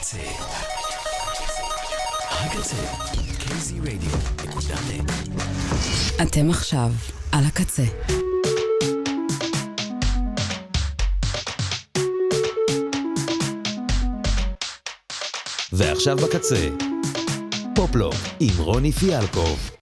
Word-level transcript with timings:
הקצה. 0.00 0.18
הקצה. 2.30 2.76
kzradio.net 3.38 5.12
אתם 6.22 6.50
עכשיו 6.50 6.90
על 7.32 7.44
הקצה. 7.44 7.82
ועכשיו 15.72 16.16
בקצה. 16.16 16.68
פופלוק 17.74 18.14
עם 18.40 18.54
רוני 18.58 18.92
פיאלקוב. 18.92 19.79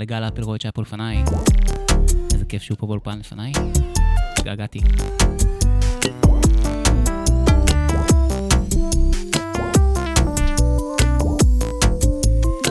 לגל 0.00 0.22
אפלרויט 0.28 0.60
שהיה 0.60 0.72
פה 0.72 0.82
לפניי. 0.82 1.24
איזה 2.32 2.44
כיף 2.44 2.62
שהוא 2.62 2.78
פה 2.78 2.86
באולפן 2.86 3.18
לפניי. 3.18 3.52
התגעגעתי. 4.38 4.80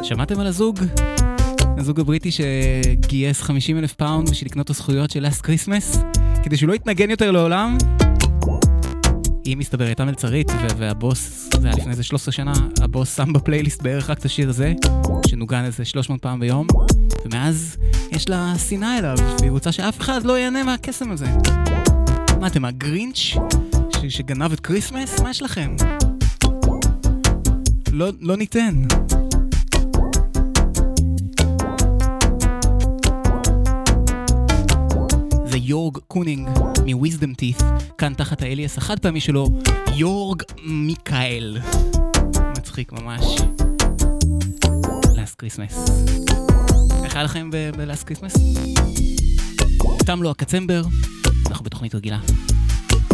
שמעתם 0.03 0.39
על 0.39 0.47
הזוג? 0.47 0.79
הזוג 1.77 1.99
הבריטי 1.99 2.29
שגייס 2.31 3.41
50 3.41 3.77
אלף 3.77 3.93
פאונד 3.93 4.29
בשביל 4.29 4.47
לקנות 4.47 4.65
את 4.65 4.69
הזכויות 4.69 5.11
של 5.11 5.23
Last 5.23 5.41
Christmas? 5.41 5.97
כדי 6.43 6.57
שהוא 6.57 6.69
לא 6.69 6.73
יתנגן 6.73 7.09
יותר 7.09 7.31
לעולם? 7.31 7.77
היא 9.45 9.57
מסתבר 9.57 9.85
הייתה 9.85 10.05
מלצרית, 10.05 10.51
והבוס, 10.77 11.49
זה 11.61 11.67
היה 11.67 11.77
לפני 11.77 11.91
איזה 11.91 12.03
13 12.03 12.31
שנה, 12.31 12.53
הבוס 12.81 13.15
שם 13.15 13.33
בפלייליסט 13.33 13.81
בערך 13.81 14.09
רק 14.09 14.19
את 14.19 14.25
השיר 14.25 14.49
הזה, 14.49 14.73
שנוגן 15.27 15.63
איזה 15.63 15.85
300 15.85 16.21
פעם 16.21 16.39
ביום, 16.39 16.67
ומאז 17.25 17.77
יש 18.11 18.29
לה 18.29 18.53
שנאה 18.69 18.97
אליו, 18.97 19.17
והיא 19.39 19.51
רוצה 19.51 19.71
שאף 19.71 20.01
אחד 20.01 20.23
לא 20.23 20.37
ייהנה 20.37 20.63
מהקסם 20.63 21.11
הזה. 21.11 21.25
מה 22.39 22.47
אתם, 22.47 22.65
הגרינץ' 22.65 23.15
ש- 23.17 23.35
שגנב 24.09 24.51
את 24.51 24.59
Christmas? 24.59 25.19
מה 25.19 25.29
יש 25.29 25.41
לכם? 25.41 25.75
לא, 27.91 28.09
לא 28.21 28.37
ניתן. 28.37 28.83
זה 35.45 35.57
יורג 35.57 35.97
קונינג 36.07 36.49
מ 36.85 36.92
Wisdom 36.92 37.33
Teeth, 37.33 37.57
כאן 37.97 38.13
תחת 38.13 38.41
ה 38.41 38.47
alias 38.47 38.77
החד 38.77 38.99
פעמי 38.99 39.19
שלו, 39.19 39.49
יורג 39.95 40.43
מיקאל. 40.63 41.57
מצחיק 42.57 42.91
ממש. 42.91 43.25
Last 45.15 45.35
Christmas. 45.39 45.85
איך 47.09 47.15
היה 47.15 47.23
לכם 47.23 47.49
ב 47.77 47.83
Last 47.83 48.07
Christmas? 48.07 48.33
תם 50.05 50.23
לו 50.23 50.31
הדצמבר, 50.31 50.83
אנחנו 51.47 51.65
בתוכנית 51.65 51.95
רגילה 51.95 52.19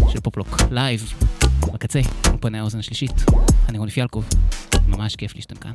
של 0.10 0.20
פופלוק, 0.20 0.58
live, 0.72 1.14
בקצה, 1.74 2.02
אולפני 2.30 2.60
האוזן 2.60 2.80
השלישית. 2.80 3.12
אני 3.70 3.78
רוני 3.78 3.92
פיאלקוב, 3.92 4.26
ממש 4.88 5.16
כיף 5.16 5.36
לי 5.36 5.42
שאתם 5.42 5.56
כאן. 5.56 5.72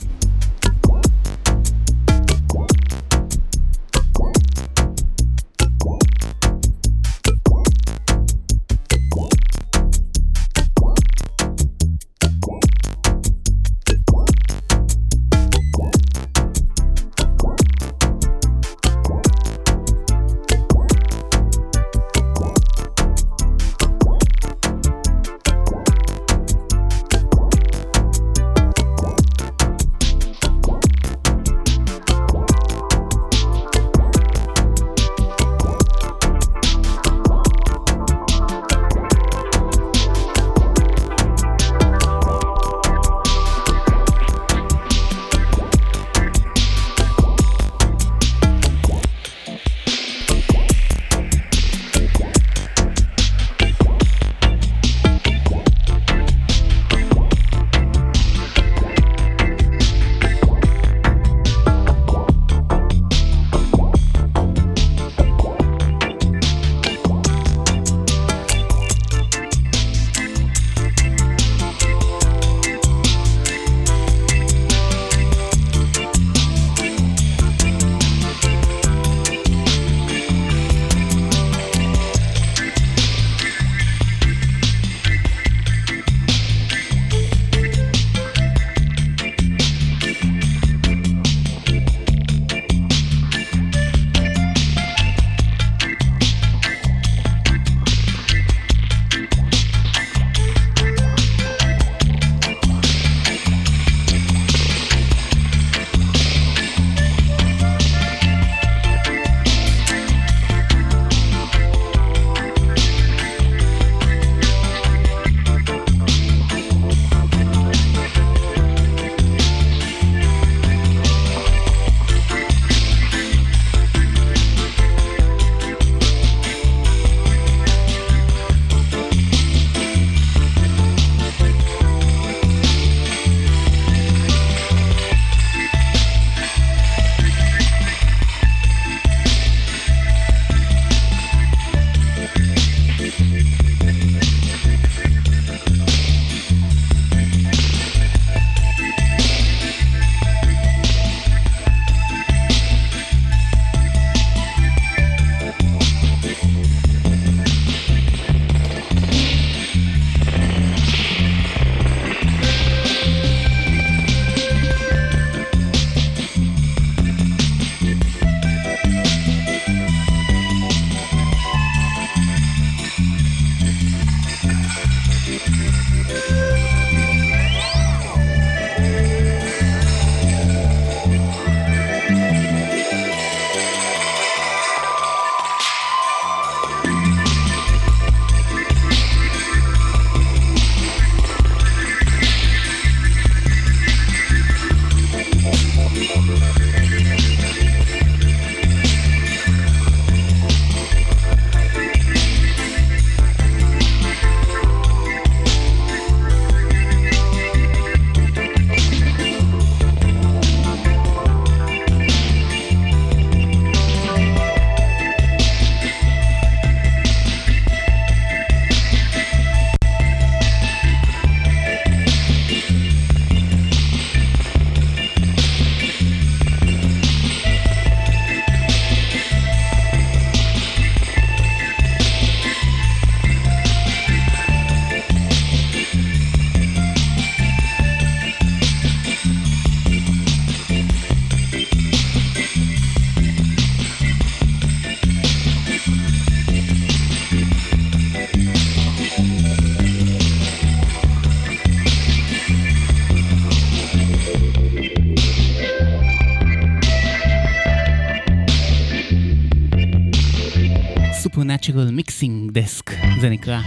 Desk, 263.40 263.46
זה 263.46 263.56
נקרא, 263.56 263.60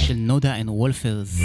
של 0.00 0.14
Noda 0.14 0.60
and 0.60 0.68
Wolfers. 0.68 1.40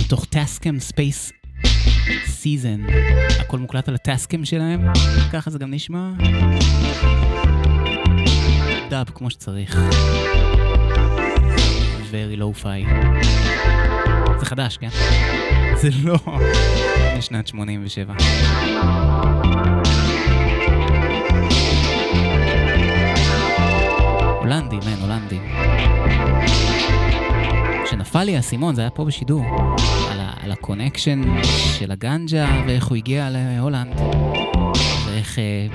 מתוך 0.00 0.24
Tascam 0.24 0.80
Space 0.80 1.32
Season. 2.26 2.80
הכל 3.40 3.58
מוקלט 3.58 3.88
על 3.88 3.94
ה 3.94 4.01
Tascam 4.01 4.44
שלהם, 4.44 4.86
ככה 5.32 5.50
זה 5.50 5.58
גם 5.58 5.70
נשמע. 5.70 6.10
דאב 8.90 9.10
כמו 9.14 9.30
שצריך. 9.30 9.78
very 12.10 12.38
lo-fi. 12.38 12.88
זה 14.40 14.46
חדש, 14.46 14.76
כן? 14.76 14.90
זה 15.76 15.88
לא 16.04 16.18
משנת 17.18 17.46
87. 17.46 18.14
כשנפל 28.12 28.24
לי 28.24 28.36
האסימון, 28.36 28.74
זה 28.74 28.80
היה 28.80 28.90
פה 28.90 29.04
בשידור, 29.04 29.44
על, 30.10 30.20
ה- 30.20 30.32
על 30.42 30.52
ה 30.52 30.58
connection 30.58 31.22
של 31.78 31.90
הגנג'ה 31.92 32.62
ואיך 32.66 32.86
הוא 32.86 32.96
הגיע 32.96 33.28
להולנד, 33.30 33.92
ואיך 35.06 35.38
אה, 35.38 35.66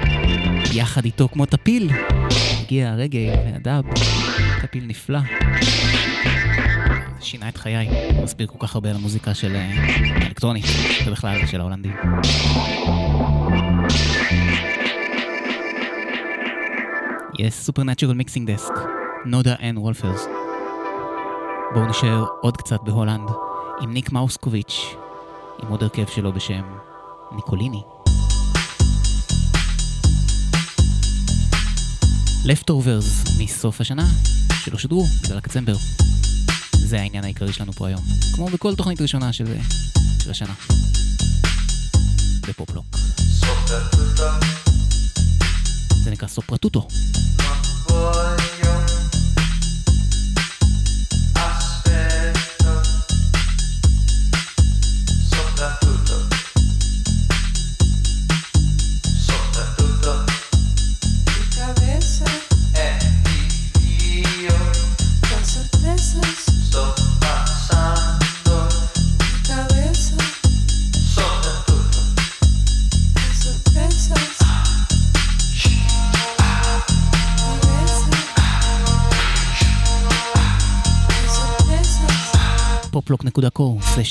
יחד 0.74 1.06
איתו 1.06 1.28
כמו 1.34 1.46
טפיל 1.46 1.90
הגיע 2.62 2.90
הרגאיי 2.90 3.20
והדאב, 3.46 3.84
טפיל 4.62 4.84
נפלא. 4.88 5.20
שינה 7.22 7.50
את 7.50 7.58
חיי, 7.58 7.90
מסביר 8.24 8.48
כל 8.48 8.68
כך 8.68 8.76
הרבה 8.76 8.90
על 8.90 8.96
המוזיקה 8.96 9.34
של 9.34 9.56
אה, 9.56 9.72
אלקטרונית, 10.28 10.66
ובכלל 11.08 11.46
של 11.48 11.60
ההולנדים. 11.60 11.96
יש 17.40 17.54
Supernatural 17.54 18.14
Mixing 18.14 18.52
Desk, 18.52 18.74
Noda 19.26 19.56
and 19.64 19.78
Wolfers. 19.78 20.28
בואו 21.74 21.86
נשאר 21.86 22.26
עוד 22.42 22.58
קצת 22.58 22.82
בהולנד, 22.84 23.30
עם 23.82 23.94
ניק 23.94 24.12
מאוסקוביץ', 24.12 24.96
עם 25.64 25.70
עוד 25.70 25.84
הרכב 25.84 26.08
שלו 26.08 26.34
בשם 26.34 26.64
ניקוליני. 27.32 27.82
leftovers 32.46 33.24
מסוף 33.40 33.82
השנה, 33.82 34.06
שלא 34.64 34.78
שודרו 34.78 35.06
בגלל 35.24 35.38
הקצמבר. 35.38 35.76
זה 36.72 37.00
העניין 37.00 37.24
העיקרי 37.24 37.54
שלנו 37.54 37.74
פה 37.74 37.88
היום, 37.88 38.02
כמו 38.36 38.46
בכל 38.46 38.76
תוכנית 38.76 39.02
ראשונה 39.02 39.34
של, 39.34 39.46
של 40.24 40.32
השנה. 40.32 40.54
בפופלוק. 42.48 42.86
זה 46.04 46.12
נקרא 46.12 46.28
סופרטוטו. 46.28 46.88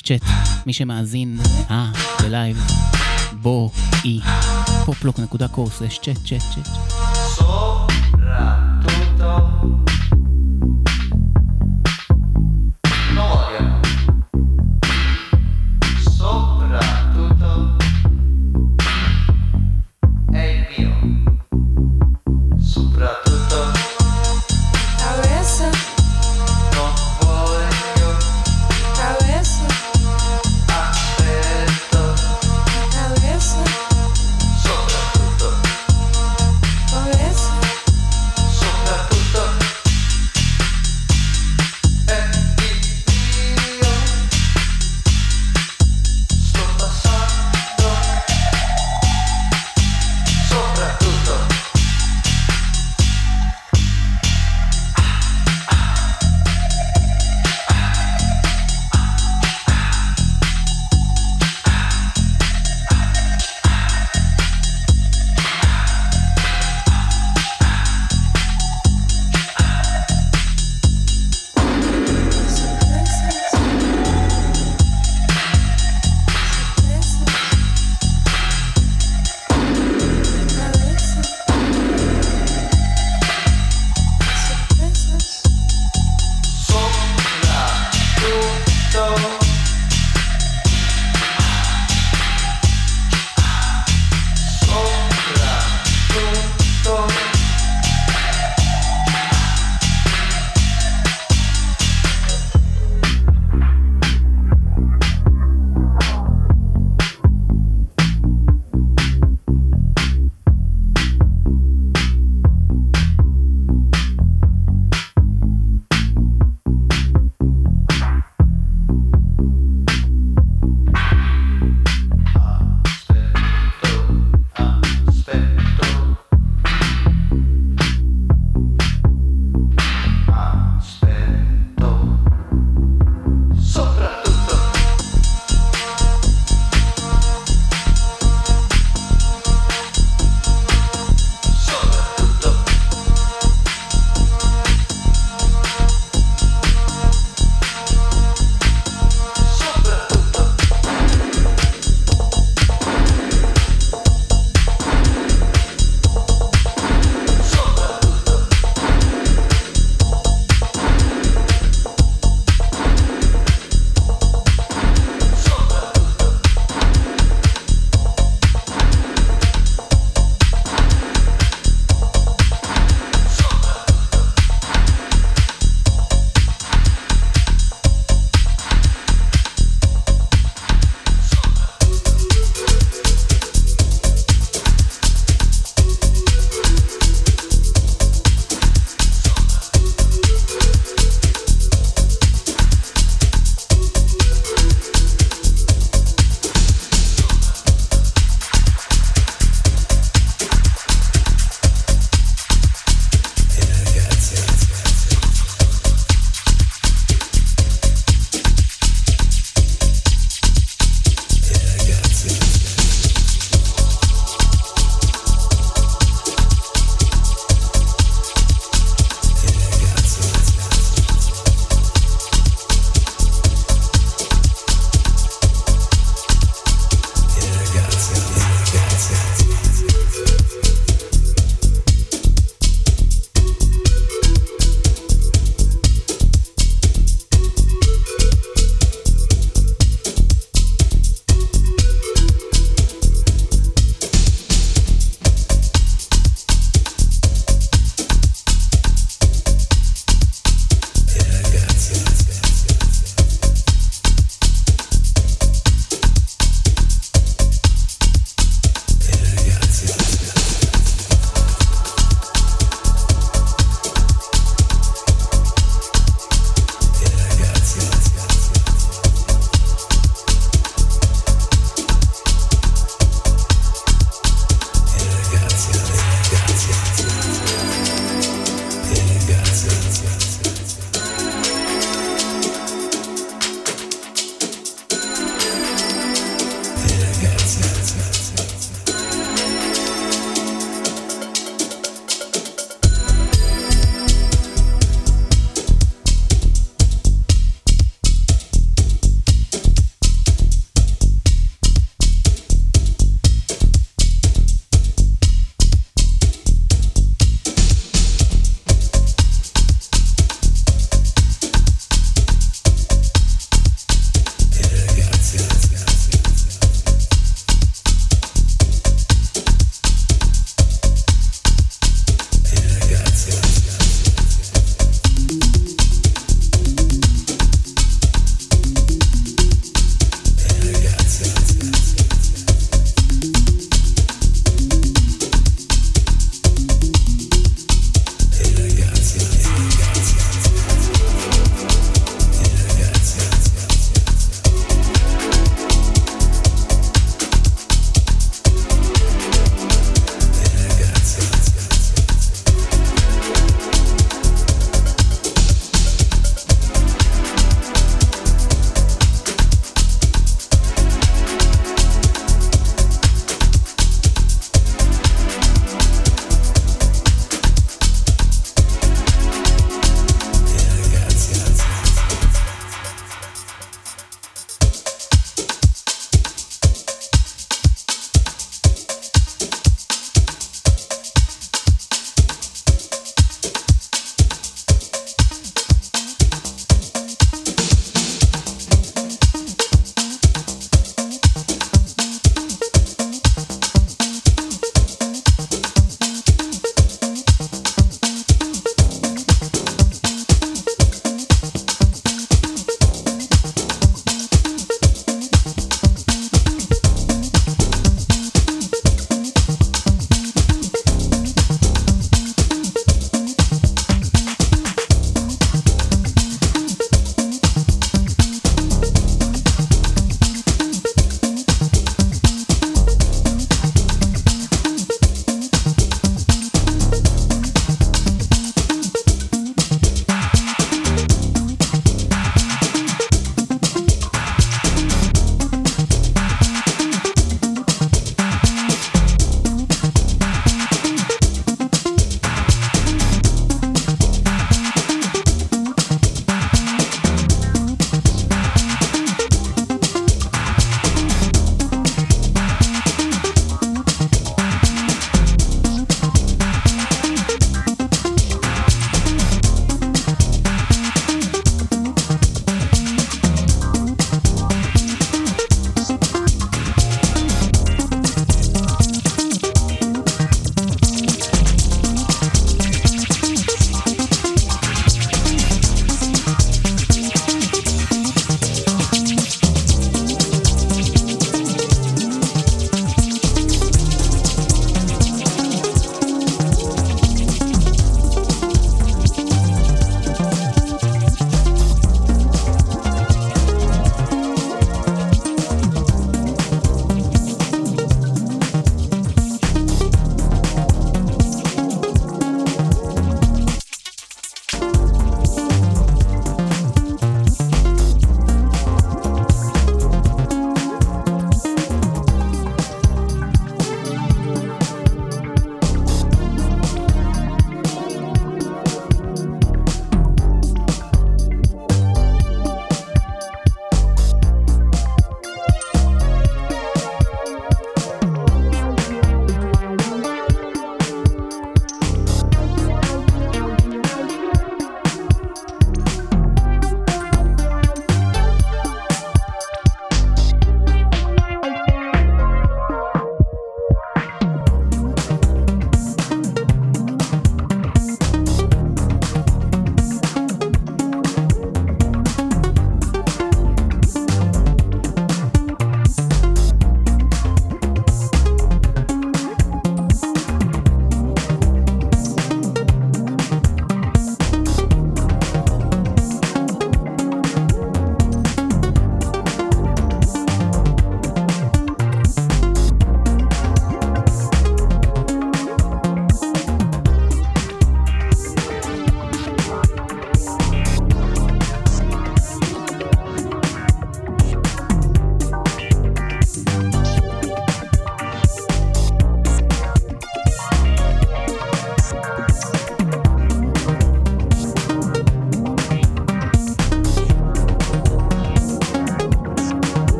צ'אט, 0.00 0.22
מי 0.66 0.72
שמאזין, 0.72 1.38
אה, 1.70 1.90
בלייב, 2.22 2.66
בוא, 3.42 3.70
אי, 4.04 4.20
פופלוק.קו, 4.84 5.66
סלש 5.70 6.00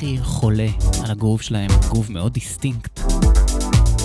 הכי 0.00 0.18
חולה 0.22 0.68
על 1.04 1.10
הגרוב 1.10 1.40
שלהם, 1.40 1.70
גרוב 1.88 2.12
מאוד 2.12 2.32
דיסטינקט, 2.32 3.00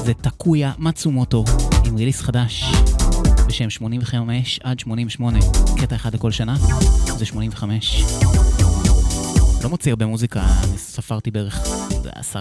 זה 0.06 0.14
טקויה 0.14 0.72
מצומוטו, 0.78 1.44
עם 1.86 1.96
ריליס 1.96 2.22
חדש 2.22 2.64
בשם 3.48 3.70
85 3.70 4.60
עד 4.64 4.80
88, 4.80 5.40
קטע 5.78 5.96
אחד 5.96 6.14
לכל 6.14 6.32
שנה, 6.32 6.56
זה 7.18 7.26
85. 7.26 8.04
לא 9.64 9.70
מוציא 9.70 9.92
הרבה 9.92 10.06
מוזיקה, 10.06 10.46
אני 10.64 10.78
ספרתי 10.78 11.32
בערך 11.32 11.60
10-12 12.34 12.36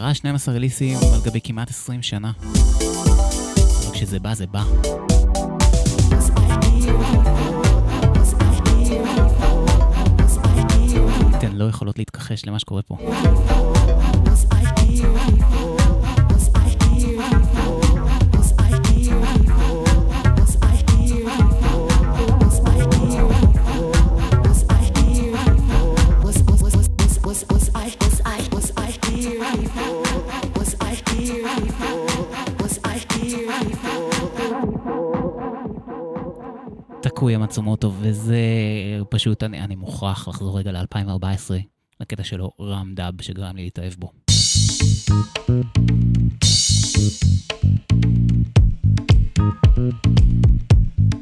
ריליסים 0.48 0.98
על 1.14 1.20
גבי 1.24 1.40
כמעט 1.44 1.70
20 1.70 2.02
שנה. 2.02 2.32
כשזה 3.92 4.20
בא, 4.20 4.34
זה 4.34 4.46
בא. 4.46 4.64
לא 11.64 11.68
יכולות 11.68 11.98
להתכחש 11.98 12.46
למה 12.46 12.58
שקורה 12.58 12.82
פה. 12.82 12.96
טקויה 37.34 37.46
מצומוטו, 37.46 37.92
וזה 38.00 38.38
פשוט, 39.10 39.42
אני, 39.42 39.60
אני 39.60 39.76
מוכרח 39.76 40.28
לחזור 40.28 40.58
רגע 40.58 40.72
ל-2014, 40.72 41.54
לקטע 42.00 42.24
שלו 42.24 42.50
רם 42.60 42.92
דאב 42.94 43.22
שגרם 43.22 43.56
לי 43.56 43.64
להתאהב 43.64 43.92
בו. 43.98 44.12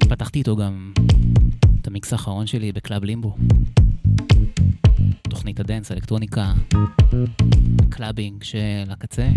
פתחתי 0.08 0.38
איתו 0.38 0.56
גם 0.56 0.92
את 1.80 1.86
המיקס 1.86 2.12
האחרון 2.12 2.46
שלי 2.46 2.72
בקלאב 2.72 3.04
לימבו. 3.04 3.36
תוכנית 5.22 5.60
ה 5.60 5.65
dance, 5.65 5.92
אלקטרוניקה, 5.92 6.52
clubbing 7.90 8.42
של 8.42 8.84
הקצה. 8.90 9.28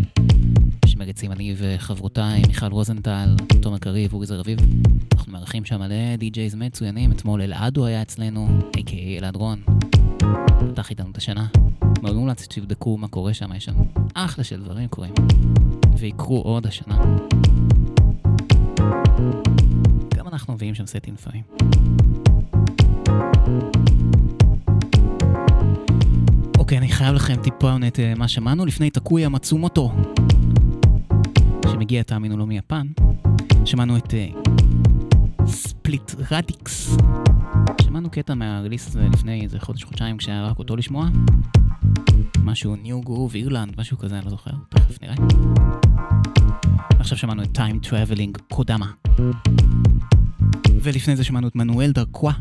שמריצים 0.87 1.31
אני 1.31 1.55
וחברותיי, 1.57 2.41
מיכל 2.47 2.65
רוזנטל, 2.65 3.35
תומר 3.61 3.77
קריב, 3.77 4.13
אורי 4.13 4.25
זרביב. 4.25 4.59
אנחנו 5.13 5.31
מארחים 5.31 5.65
שם 5.65 5.79
מלא 5.79 6.15
די-ג'ייז 6.17 6.55
מצוינים. 6.55 7.11
אתמול 7.11 7.41
אלעדו 7.41 7.85
היה 7.85 8.01
אצלנו, 8.01 8.47
a.k.a 8.77 9.19
אלעד 9.19 9.35
רון. 9.35 9.63
פתח 10.71 10.89
איתנו 10.89 11.11
את 11.11 11.17
השנה. 11.17 11.47
מאוד 12.03 12.15
מומלץ 12.15 12.43
שתבדקו 12.43 12.97
מה 12.97 13.07
קורה 13.07 13.33
שם, 13.33 13.53
יש 13.55 13.65
שם 13.65 13.73
אחלה 14.13 14.43
של 14.43 14.63
דברים 14.63 14.87
קורים. 14.87 15.13
ויקרו 15.97 16.41
עוד 16.41 16.67
השנה. 16.67 16.97
גם 20.15 20.27
אנחנו 20.27 20.53
מביאים 20.53 20.75
שם 20.75 20.85
סטים 20.85 21.13
לפעמים. 21.13 21.43
אוקיי, 26.57 26.77
אני 26.77 26.87
חייב 26.87 27.15
לכם 27.15 27.35
טיפונת 27.43 27.99
אה, 27.99 28.13
מה 28.15 28.27
שמענו 28.27 28.65
לפני 28.65 28.89
תקויה 28.89 29.29
מצומוטו, 29.29 29.91
שמגיע, 31.71 32.03
תאמינו 32.03 32.37
לו, 32.37 32.45
מיפן. 32.45 32.87
שמענו 33.65 33.97
את 33.97 34.13
ספליט 35.45 36.11
רדיקס. 36.31 36.97
שמענו 37.81 38.09
קטע 38.09 38.33
מהרליס 38.33 38.87
הזה 38.87 39.07
לפני 39.13 39.41
איזה 39.41 39.59
חודש-חודשיים 39.59 40.17
כשהיה 40.17 40.45
רק 40.45 40.59
אותו 40.59 40.75
לשמוע. 40.75 41.07
משהו 42.43 42.75
ניו 42.75 43.01
גרוב 43.01 43.35
אירלנד, 43.35 43.73
משהו 43.77 43.97
כזה, 43.97 44.15
אני 44.15 44.25
לא 44.25 44.31
זוכר, 44.31 44.51
תכף 44.69 45.01
נראה. 45.01 45.15
עכשיו 46.99 47.17
שמענו 47.17 47.43
את 47.43 47.57
Time 47.57 47.87
Traveling 47.87 48.41
קודמה. 48.53 48.91
ולפני 50.81 51.15
זה 51.15 51.23
שמענו 51.23 51.47
את 51.47 51.55
מנואל 51.55 51.91
דרקווה, 51.91 52.33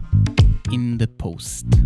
In 0.69 1.01
the 1.01 1.23
Post. 1.23 1.77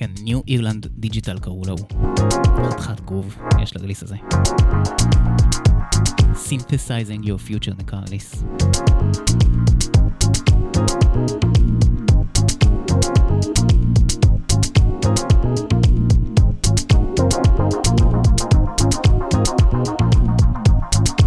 כן, 0.00 0.10
New 0.22 0.40
Ireland 0.48 0.86
Digital 0.86 1.38
קראו 1.38 1.62
לו. 1.66 1.76
חתיכת 2.72 3.00
גרוב, 3.00 3.36
יש 3.62 3.76
ל 3.76 3.79
release 3.79 4.02
הזה. 4.02 4.16
Synthesizing 6.34 7.24
Your 7.24 7.48
Future 7.48 7.74
נקרא 7.78 7.98
release. 8.08 8.44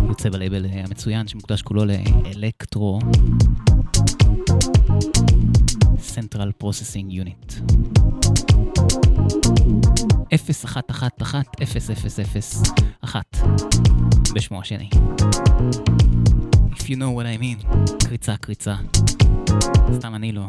יוצא 0.09 0.29
בלייבל 0.29 0.65
המצוין 0.65 1.27
שמוקדש 1.27 1.61
כולו 1.61 1.85
לאלקטרו 1.85 2.99
Central 6.15 6.63
Processing 6.63 7.11
Unit. 7.11 7.73
0111-0001 13.03 13.15
בשמו 14.35 14.61
השני. 14.61 14.89
If 16.71 16.85
you 16.85 16.95
know 16.95 17.11
what 17.17 17.25
I 17.25 17.37
mean, 17.41 17.67
קריצה 18.07 18.37
קריצה. 18.37 18.75
סתם 19.93 20.15
אני 20.15 20.31
לא. 20.31 20.45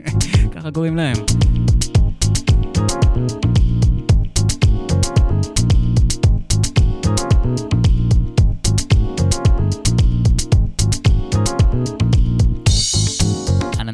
ככה 0.54 0.70
קוראים 0.70 0.96
להם. 0.96 1.16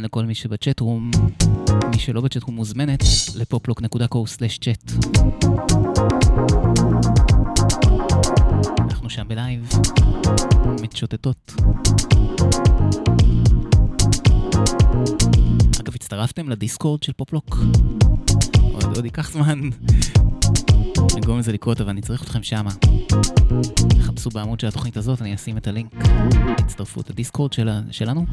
לכל 0.09 0.25
מי 0.25 0.35
שבצ'אט 0.35 0.81
רום, 0.81 1.11
מי 1.91 1.99
שלא 1.99 2.21
בצ'אט 2.21 2.43
רום 2.43 2.57
מוזמנת 2.57 3.03
לפופלוק.co/צ'אט. 3.37 4.93
אנחנו 8.79 9.11
שם 9.11 9.29
בלייב, 9.29 9.69
מתשוטטות. 10.83 11.55
אגב, 15.81 15.95
הצטרפתם 15.95 16.49
לדיסקורד 16.49 17.03
של 17.03 17.13
פופלוק? 17.13 17.57
עוד, 18.73 18.97
עוד 18.97 19.05
ייקח 19.05 19.31
זמן 19.33 19.61
לגרום 21.17 21.39
לזה 21.39 21.53
לקרות, 21.53 21.81
אבל 21.81 21.91
אני 21.91 22.01
צריך 22.01 22.23
אתכם 22.23 22.43
שמה. 22.43 22.71
חפשו 24.01 24.31
בעמוד 24.31 24.61
של 24.61 24.67
התוכנית 24.67 24.97
הזאת, 24.97 25.23
אני 25.23 25.35
אשים 25.35 25.57
את 25.57 25.67
הלינק 25.67 25.95
להצטרפות 26.59 27.11
לדיסקורד 27.11 27.53
של, 27.53 27.71
שלנו. 27.91 28.27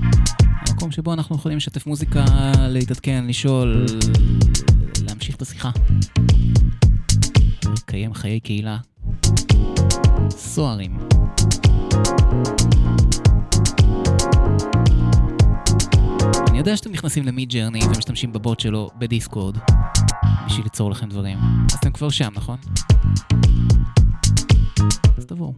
המקום 0.69 0.91
שבו 0.91 1.13
אנחנו 1.13 1.36
יכולים 1.36 1.58
לשתף 1.58 1.86
מוזיקה, 1.86 2.25
להתעדכן, 2.69 3.25
לשאול, 3.28 3.86
להמשיך 5.08 5.36
את 5.36 5.41
השיחה. 5.41 5.71
לקיים 7.65 8.13
חיי 8.13 8.39
קהילה 8.39 8.78
סוערים. 10.30 10.97
אני 16.47 16.58
יודע 16.58 16.78
שאתם 16.78 16.91
נכנסים 16.91 17.25
למיד 17.25 17.49
ג'רני 17.49 17.80
ומשתמשים 17.86 18.34
בבוט 18.34 18.60
שלו 18.60 18.89
בדיסקורד 18.97 19.58
בשביל 20.45 20.63
ליצור 20.63 20.91
לכם 20.91 21.09
דברים. 21.09 21.38
אז 21.71 21.77
אתם 21.79 21.91
כבר 21.91 22.09
שם, 22.09 22.29
נכון? 22.35 22.57
אז 25.17 25.25
תבואו. 25.25 25.53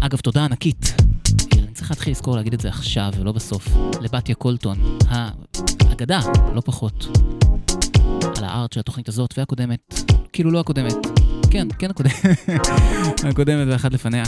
אגב, 0.00 0.18
תודה 0.18 0.44
ענקית. 0.44 0.94
אני 1.52 1.72
צריך 1.72 1.90
להתחיל 1.90 2.10
לזכור 2.10 2.36
להגיד 2.36 2.52
את 2.52 2.60
זה 2.60 2.68
עכשיו 2.68 3.12
ולא 3.20 3.32
בסוף. 3.32 3.68
לבתיה 4.00 4.34
קולטון, 4.34 4.98
האגדה, 5.08 6.20
לא 6.54 6.60
פחות, 6.60 7.06
על 8.38 8.44
הארט 8.44 8.72
של 8.72 8.80
התוכנית 8.80 9.08
הזאת 9.08 9.34
והקודמת. 9.38 9.94
כאילו 10.32 10.50
לא 10.50 10.60
הקודמת. 10.60 10.94
כן, 11.50 11.68
כן 11.78 11.90
הקודמת. 11.90 12.14
הקודמת 13.30 13.66
ואחת 13.70 13.92
לפניה. 13.92 14.24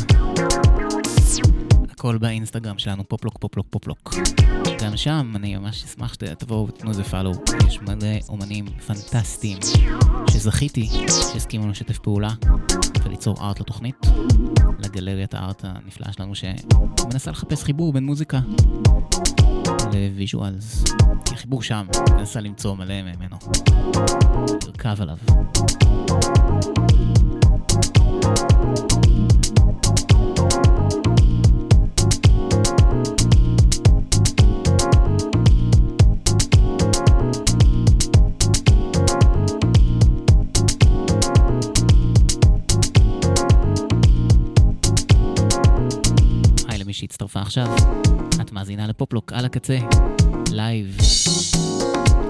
הכל 2.06 2.18
באינסטגרם 2.18 2.78
שלנו, 2.78 3.08
פופלוק, 3.08 3.38
פופלוק, 3.38 3.66
פופלוק. 3.70 4.14
גם 4.84 4.96
שם 4.96 5.32
אני 5.36 5.56
ממש 5.56 5.84
אשמח 5.84 6.14
שתבואו 6.14 6.68
ותתנו 6.68 6.90
איזה 6.90 7.04
פאלו. 7.04 7.32
יש 7.68 7.80
מלא 7.80 8.08
אומנים 8.28 8.66
פנטסטיים 8.86 9.58
שזכיתי 10.30 10.88
שהסכימו 11.32 11.68
לשתף 11.68 11.98
פעולה 11.98 12.30
וליצור 13.04 13.36
art 13.40 13.60
לתוכנית, 13.60 14.06
לגלריית 14.78 15.34
ה 15.34 15.42
art 15.42 15.64
הנפלאה 15.64 16.12
שלנו 16.12 16.32
שמנסה 16.34 17.30
לחפש 17.30 17.64
חיבור 17.64 17.92
בין 17.92 18.04
מוזיקה 18.04 18.40
ל 19.92 20.02
visuals. 20.02 20.84
החיבור 21.32 21.62
שם, 21.62 21.86
מנסה 22.10 22.40
למצוא 22.40 22.74
מלא 22.74 23.02
ממנו. 23.02 23.36
לרכב 24.66 25.02
עליו. 25.02 25.16
שהצטרפה 46.96 47.40
עכשיו, 47.40 47.66
את 48.40 48.52
מאזינה 48.52 48.86
לפופלוק 48.86 49.32
על 49.32 49.44
הקצה, 49.44 49.78
live, 50.50 50.96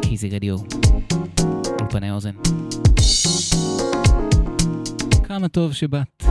KZRadio, 0.03 0.57
אולפני 1.81 2.11
אוזן. 2.11 2.35
כמה 5.25 5.49
טוב 5.49 5.73
שבאת. 5.73 6.25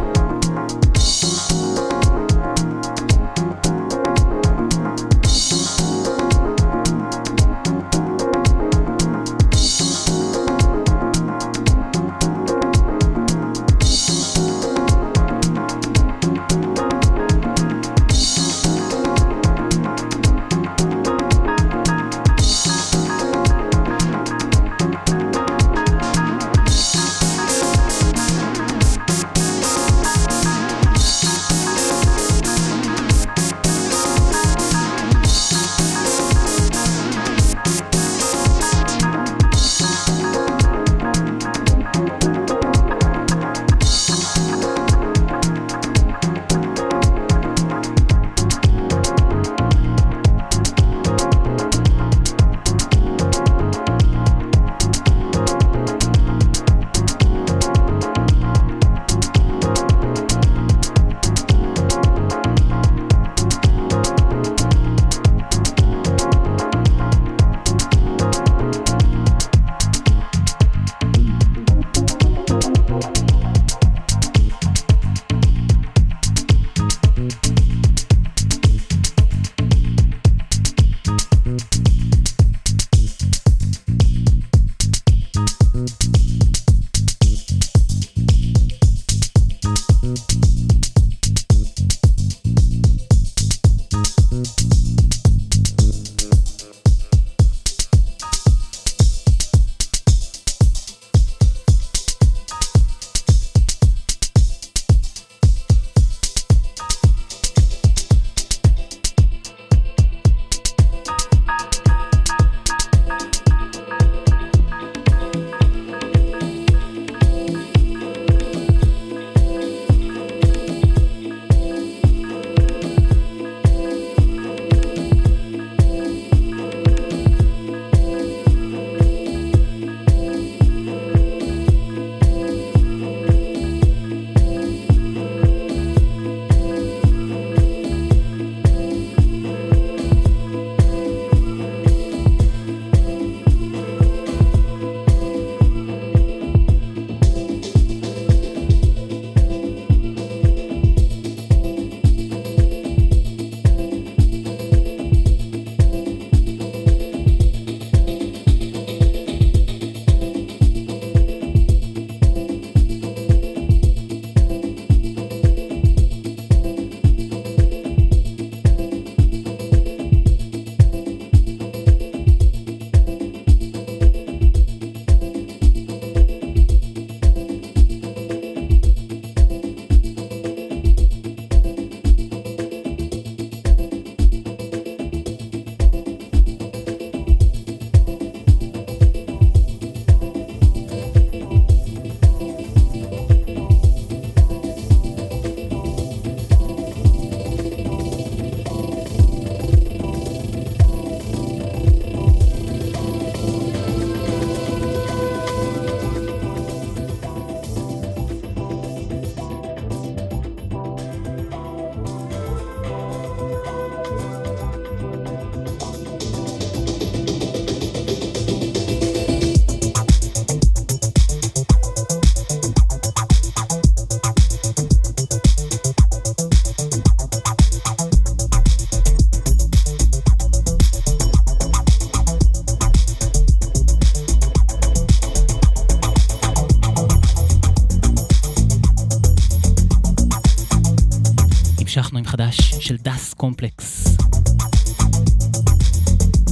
קומפלקס. 243.46 244.18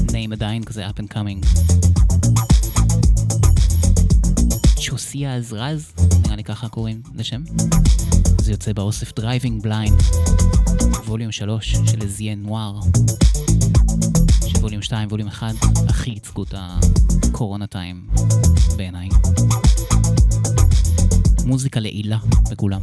name 0.07 0.31
עדיין 0.31 0.63
כזה 0.63 0.87
up 0.87 0.99
and 0.99 1.13
coming. 1.13 1.45
צ'וסיה 4.75 5.35
עזרז, 5.35 5.91
נראה 6.23 6.35
לי 6.35 6.43
ככה 6.43 6.69
קוראים 6.69 7.01
לשם. 7.15 7.43
זה 8.41 8.51
יוצא 8.51 8.73
באוסף 8.73 9.15
דרייבינג 9.15 9.63
בליינד, 9.63 10.01
ווליום 11.07 11.31
3 11.31 11.75
של 11.85 11.99
לזיין 12.05 12.43
נואר. 12.43 12.79
שווליום 14.47 14.81
2 14.81 15.07
ווליום 15.09 15.29
1 15.29 15.55
הכי 15.87 16.09
ייצגו 16.09 16.43
את 16.43 16.53
הקורונה 16.57 17.67
טיים 17.67 18.07
בעיניי. 18.77 19.09
מוזיקה 21.45 21.79
לעילה 21.79 22.17
בכולם. 22.51 22.81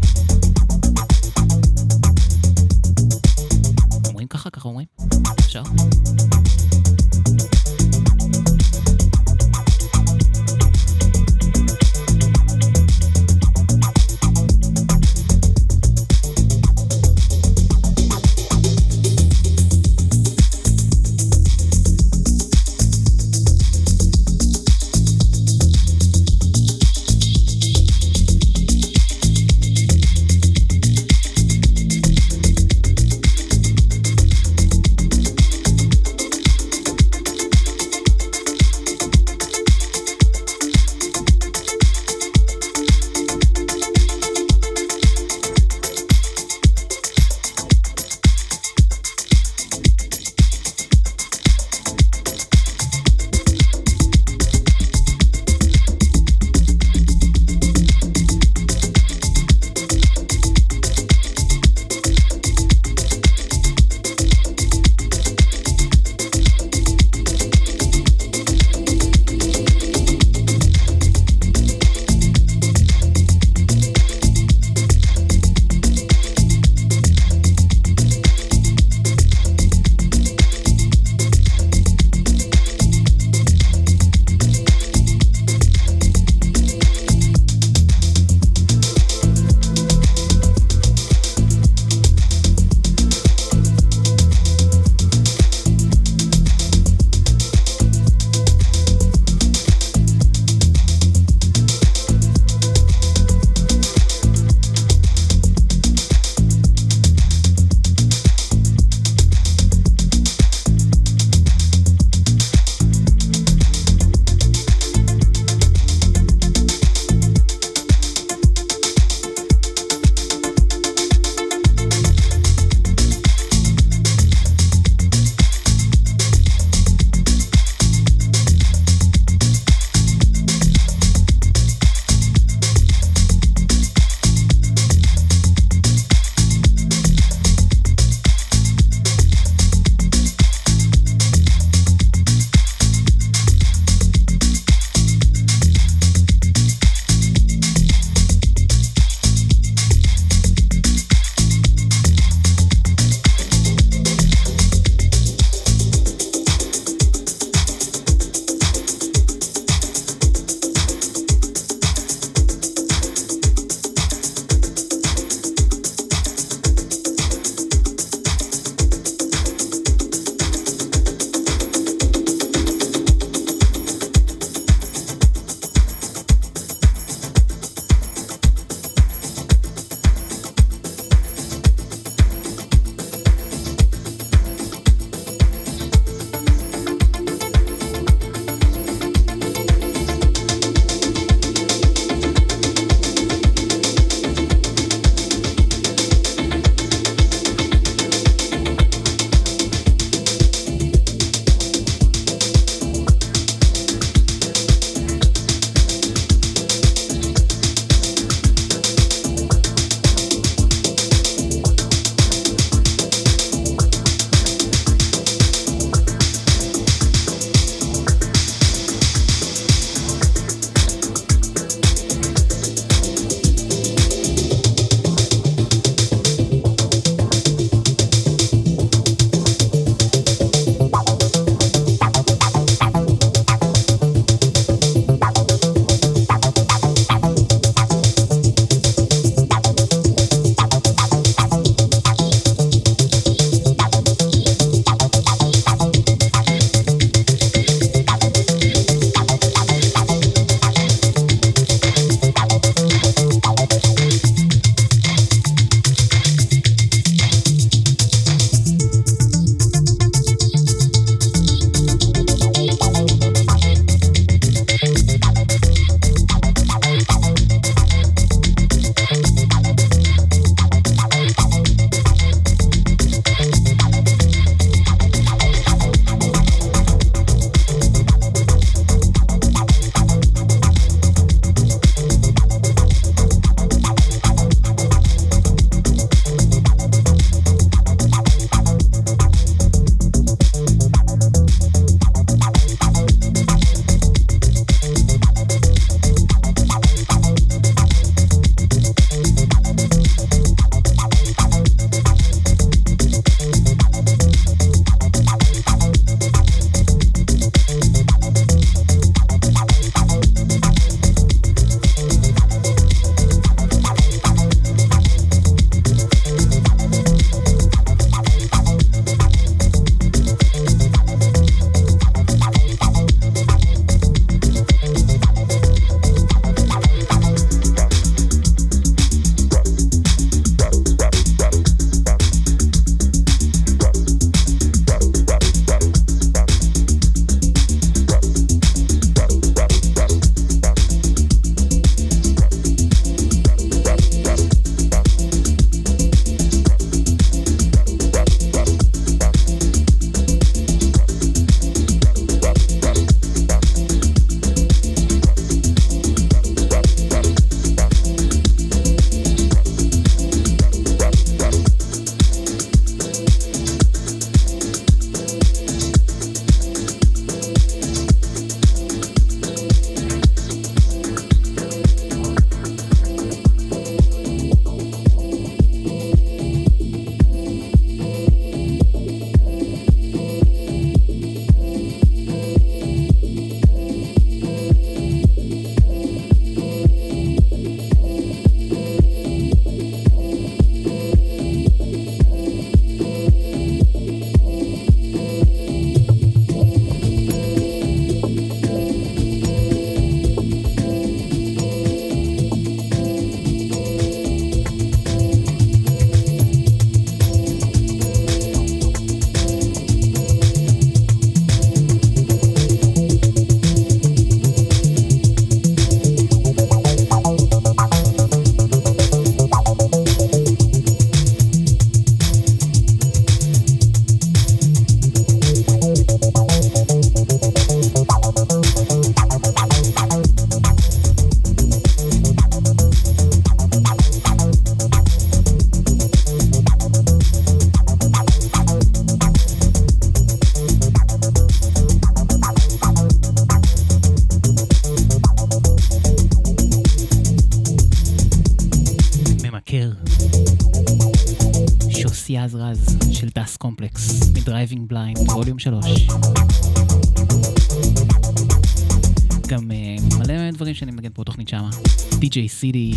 די.ג'יי 462.29 462.49
סידי, 462.49 462.91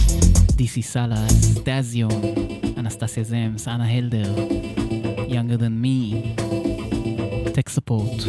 די.סי 0.56 0.82
סאלאס, 0.82 1.58
דאזיון, 1.64 2.22
אנסטסיה 2.78 3.24
זמס, 3.24 3.68
אנה 3.68 3.90
הלדר, 3.90 4.34
Younger 5.28 5.58
than 5.58 5.84
me, 5.84 6.14
Tech 7.54 7.68
Support, 7.78 8.28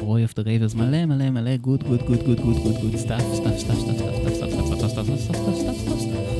רוי 0.00 0.22
אוף 0.22 0.34
דה 0.34 0.42
רייברס, 0.42 0.74
מלא 0.74 1.06
מלא 1.06 1.30
מלא 1.30 1.56
גוד 1.56 1.82
גוד 1.82 2.02
גוד 2.02 2.22
גוד 2.26 2.40
גוד 2.40 2.56
גוד 2.56 2.76
גוד 2.82 2.96
סטאפ 2.96 3.22
סטאפ 3.34 3.58
סטאפ 3.58 3.78
סטאפ 3.78 3.96
סטאפ 3.96 4.34
סטאפ 4.34 4.50
סטאפ 4.50 4.78
סטאפ 4.78 4.90
סטאפ 4.92 5.16
סטאפ 5.18 5.18
סטאפ 5.18 5.56
סטאפ 5.56 5.76
סטאפ 5.76 6.00
סטאפ 6.00 6.39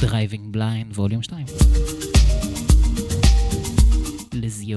Driving 0.00 0.56
blind, 0.56 0.94
ווליום 0.94 1.22
2. 1.22 1.46
לזי 4.32 4.74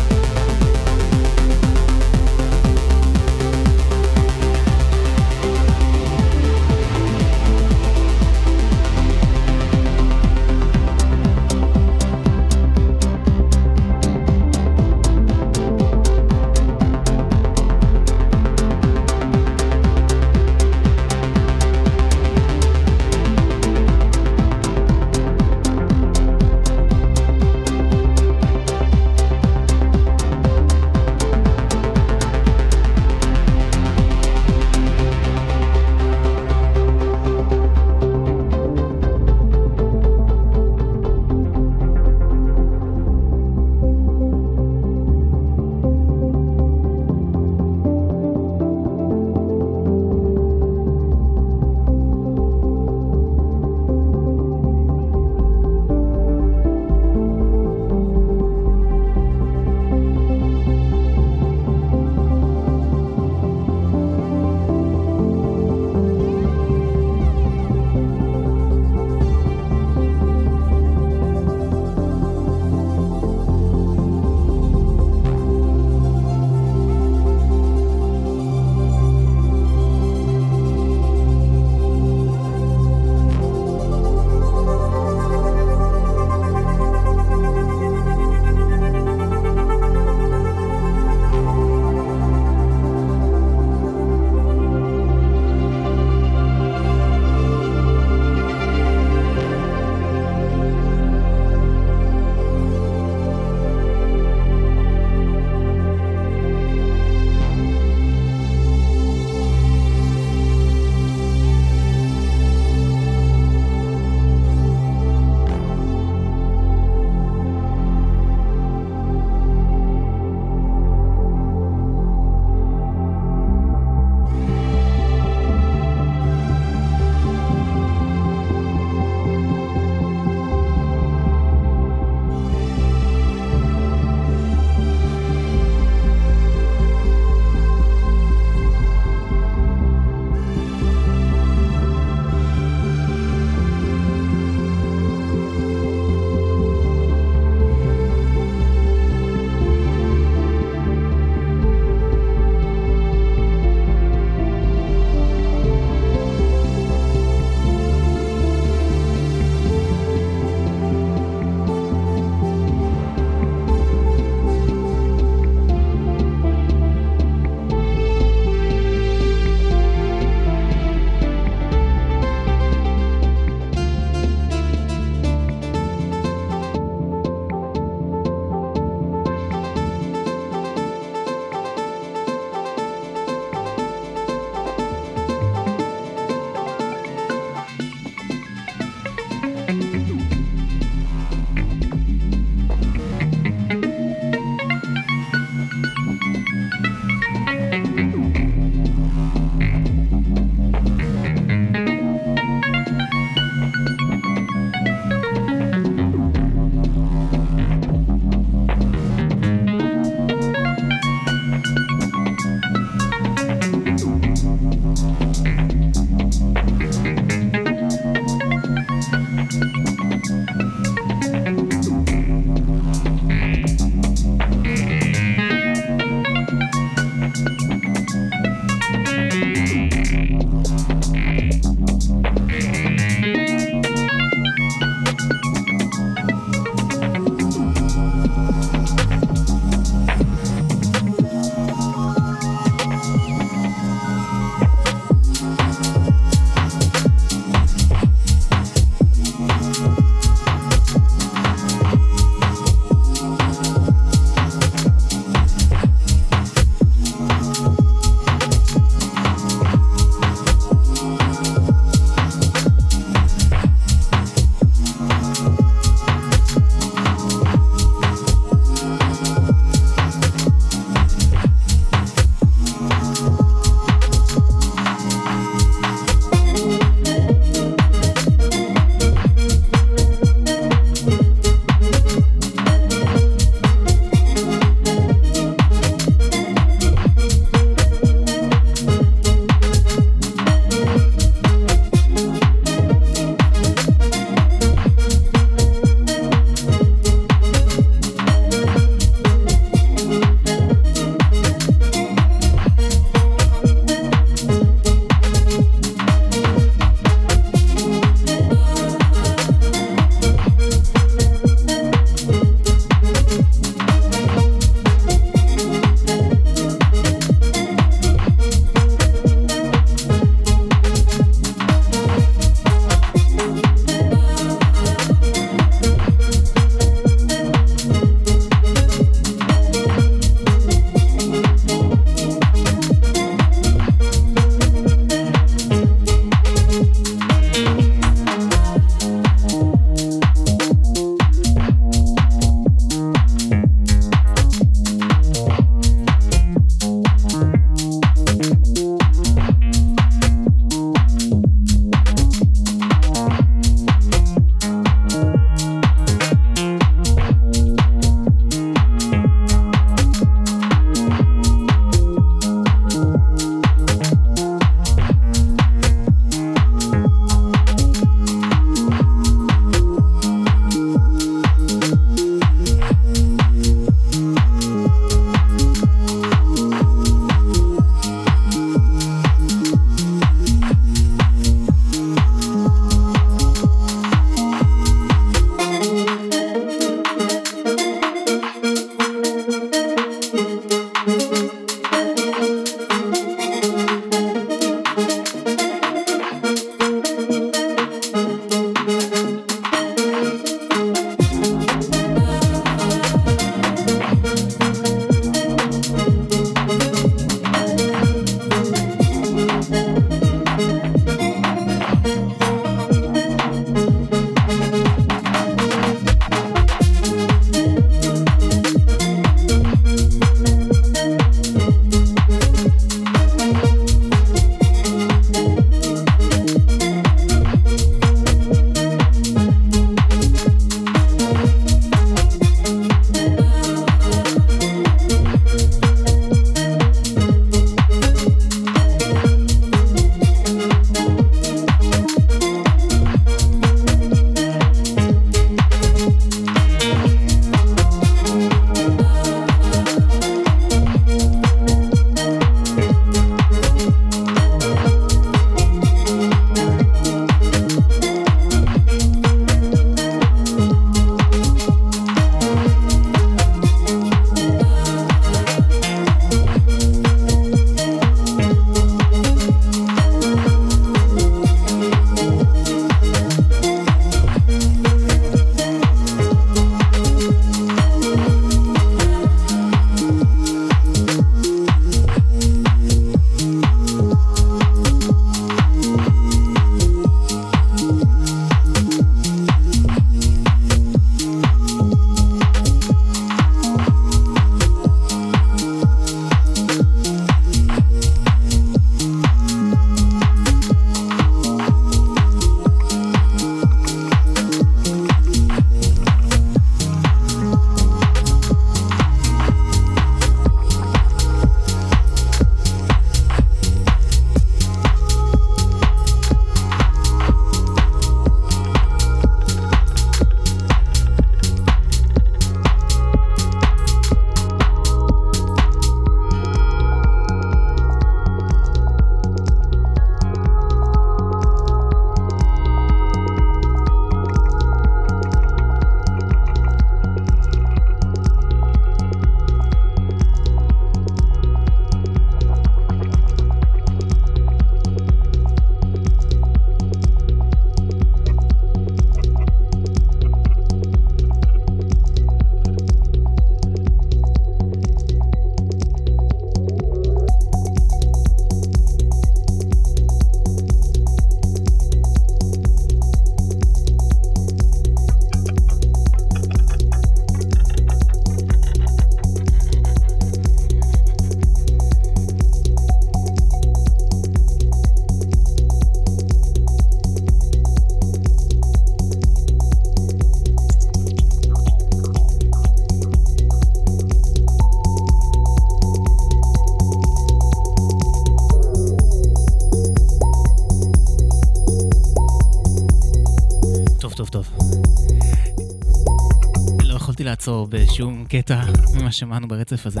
לעצור 597.46 597.66
בשום 597.70 598.24
קטע 598.28 598.62
ממה 598.94 599.12
שמענו 599.12 599.48
ברצף 599.48 599.86
הזה 599.86 600.00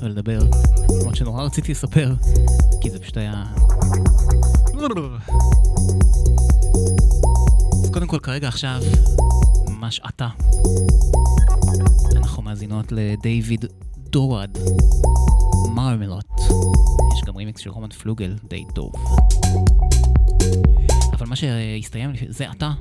ולדבר, 0.00 0.38
למרות 1.00 1.16
שנורא 1.16 1.42
רציתי 1.42 1.72
לספר, 1.72 2.14
כי 2.80 2.90
זה 2.90 2.98
פשוט 2.98 3.16
היה... 3.16 3.44
אז 7.84 7.90
קודם 7.92 8.06
כל, 8.06 8.18
כרגע 8.18 8.48
עכשיו, 8.48 8.80
ממש 9.68 10.00
עתה, 10.04 10.28
אנחנו 12.16 12.42
מאזינות 12.42 12.92
לדייוויד 12.92 13.64
דורד, 13.98 14.50
מרמלוט. 15.74 16.40
יש 17.14 17.22
גם 17.26 17.36
רימיקס 17.36 17.60
של 17.60 17.70
רומן 17.70 17.90
פלוגל, 17.90 18.36
די 18.48 18.64
טוב. 18.74 18.92
אבל 21.12 21.26
מה 21.26 21.36
שהסתיים 21.36 22.12
זה 22.28 22.50
עתה, 22.50 22.72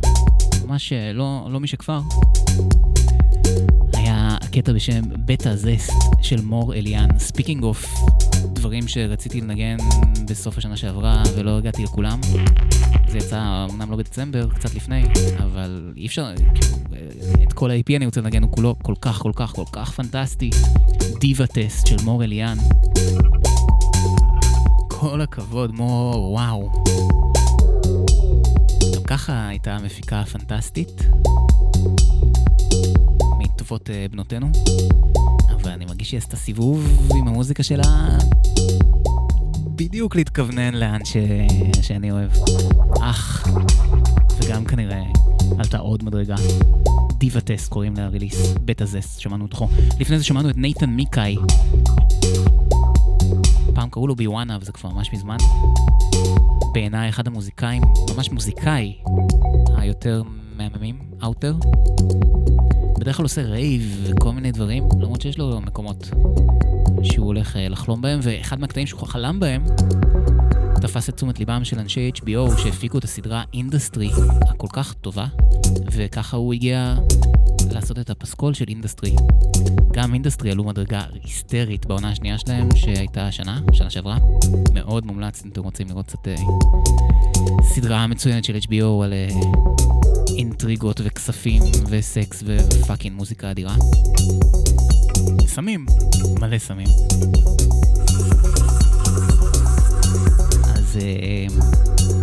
ממש 0.68 0.94
לא, 1.14 1.48
לא 1.52 1.60
משכבר. 1.60 2.02
היה 3.42 3.71
קטע 4.52 4.74
בשם 4.74 5.02
Diva 5.26 5.56
Test 5.56 5.94
של 6.22 6.42
מור 6.42 6.74
אליאן. 6.74 7.08
speaking 7.20 7.64
of 7.64 7.86
דברים 8.54 8.88
שרציתי 8.88 9.42
לנגן 9.42 9.78
בסוף 10.30 10.58
השנה 10.58 10.78
שעברה 10.78 11.24
ולא 11.36 11.58
הגעתי 11.58 11.84
לכולם. 11.84 12.20
זה 13.08 13.18
יצא 13.18 13.66
אמנם 13.72 13.92
לא 13.92 13.98
בדצמבר, 13.98 14.50
קצת 14.50 14.76
לפני, 14.76 15.04
אבל 15.38 15.94
אי 15.98 16.06
אפשר, 16.06 16.34
כאילו, 16.36 16.78
את 17.44 17.54
כל 17.54 17.72
ה-EP 17.72 17.96
אני 17.96 18.06
רוצה 18.06 18.22
לנגן, 18.22 18.44
הוא 18.44 18.52
כולו 18.52 18.76
כל 18.82 18.94
כך 19.02 19.20
כל 19.20 19.32
כך 19.36 19.54
כל 19.56 19.66
כך 19.72 19.92
פנטסטי. 19.92 20.50
Diva 21.20 21.48
Test 21.48 21.88
של 21.88 21.96
מור 22.04 22.24
אליאן. 22.24 22.58
כל 24.88 25.22
הכבוד, 25.22 25.72
מור, 25.72 26.32
וואו. 26.32 26.72
גם 28.96 29.04
ככה 29.04 29.48
הייתה 29.48 29.78
מפיקה 29.84 30.24
פנטסטית. 30.26 31.04
מטובות 33.72 33.90
אה, 33.90 34.06
בנותינו. 34.12 34.52
אבל 35.50 35.72
אני 35.72 35.86
מרגיש 35.86 36.10
שהיא 36.10 36.18
עשתה 36.18 36.38
סיבוב 36.38 37.10
עם 37.16 37.28
המוזיקה 37.28 37.64
שלה 37.64 38.18
בדיוק 39.76 40.16
להתכוונן 40.16 40.74
לאן 40.74 41.06
ש... 41.06 41.18
שאני 41.82 42.12
אוהב. 42.12 42.32
אך, 43.02 43.48
וגם 44.38 44.66
כנראה 44.66 45.04
עלתה 45.60 45.78
עוד 45.78 46.04
מדרגה. 46.04 46.36
דיבה 47.18 47.42
טסט 47.42 47.70
קוראים 47.70 47.96
לה 47.96 48.08
ריליס, 48.08 48.54
בטה 48.66 48.86
זסט, 48.86 49.20
שמענו 49.20 49.46
אותו. 49.46 49.68
לפני 50.00 50.18
זה 50.18 50.24
שמענו 50.24 50.50
את 50.50 50.58
נייתן 50.58 50.90
מיקאי. 50.90 51.36
פעם 53.74 53.90
קראו 53.90 54.08
לו 54.08 54.16
ביוואנה, 54.16 54.58
וזה 54.62 54.72
כבר 54.72 54.90
ממש 54.90 55.14
מזמן. 55.14 55.38
בעיניי 56.74 57.10
אחד 57.10 57.28
המוזיקאים, 57.28 57.82
ממש 58.16 58.32
מוזיקאי, 58.32 58.94
היותר 59.78 60.24
מהממים, 60.58 61.00
out 61.24 61.34
there. 61.34 61.56
בדרך 63.02 63.18
כלל 63.18 63.24
עושה 63.24 63.42
רייב 63.42 64.04
וכל 64.04 64.32
מיני 64.32 64.52
דברים, 64.52 64.84
למרות 65.02 65.22
שיש 65.22 65.38
לו 65.38 65.62
מקומות 65.62 66.10
שהוא 67.04 67.26
הולך 67.26 67.56
אה, 67.56 67.70
לחלום 67.70 68.02
בהם, 68.02 68.20
ואחד 68.24 68.60
מהקטעים 68.60 68.88
שהוא 68.88 69.08
חלם 69.08 69.40
בהם 69.40 69.64
תפס 70.82 71.10
את 71.10 71.16
תשומת 71.16 71.40
ליבם 71.40 71.64
של 71.64 71.80
אנשי 71.80 72.12
HBO 72.16 72.58
שהפיקו 72.58 72.98
את 72.98 73.04
הסדרה 73.04 73.44
אינדסטרי 73.54 74.10
הכל 74.42 74.68
כך 74.74 74.94
טובה, 74.94 75.26
וככה 75.92 76.38
הוא 76.38 76.54
הגיע 76.54 76.96
לעשות 77.72 78.00
את 78.00 78.10
הפסקול 78.10 78.54
של 78.54 78.66
אינדסטרי. 78.68 79.16
גם 79.92 80.14
אינדסטרי 80.14 80.52
עלו 80.52 80.64
מדרגה 80.64 81.02
היסטרית 81.24 81.86
בעונה 81.86 82.10
השנייה 82.10 82.38
שלהם, 82.38 82.70
שהייתה 82.76 83.28
השנה, 83.28 83.62
שנה 83.74 83.90
שעברה. 83.90 84.18
מאוד 84.74 85.06
מומלץ 85.06 85.46
אם 85.46 85.50
אתם 85.50 85.64
רוצים 85.64 85.88
לראות 85.88 86.06
קצת 86.06 86.28
אה, 86.28 86.36
סדרה 87.64 88.08
מצוינת 88.08 88.44
של 88.44 88.56
HBO 88.56 89.04
על 89.04 89.14
אה, 89.14 89.28
אינטריגות 90.38 91.02
וכספים 91.04 91.64
וסקס 91.90 92.44
ו 92.46 92.54
fucking 92.55 93.16
מוזיקה 93.16 93.52
אדירה. 93.52 93.76
סמים, 95.48 95.86
מלא 96.40 96.58
סמים. 96.58 96.88
אז 100.76 100.98
uh, 100.98 101.52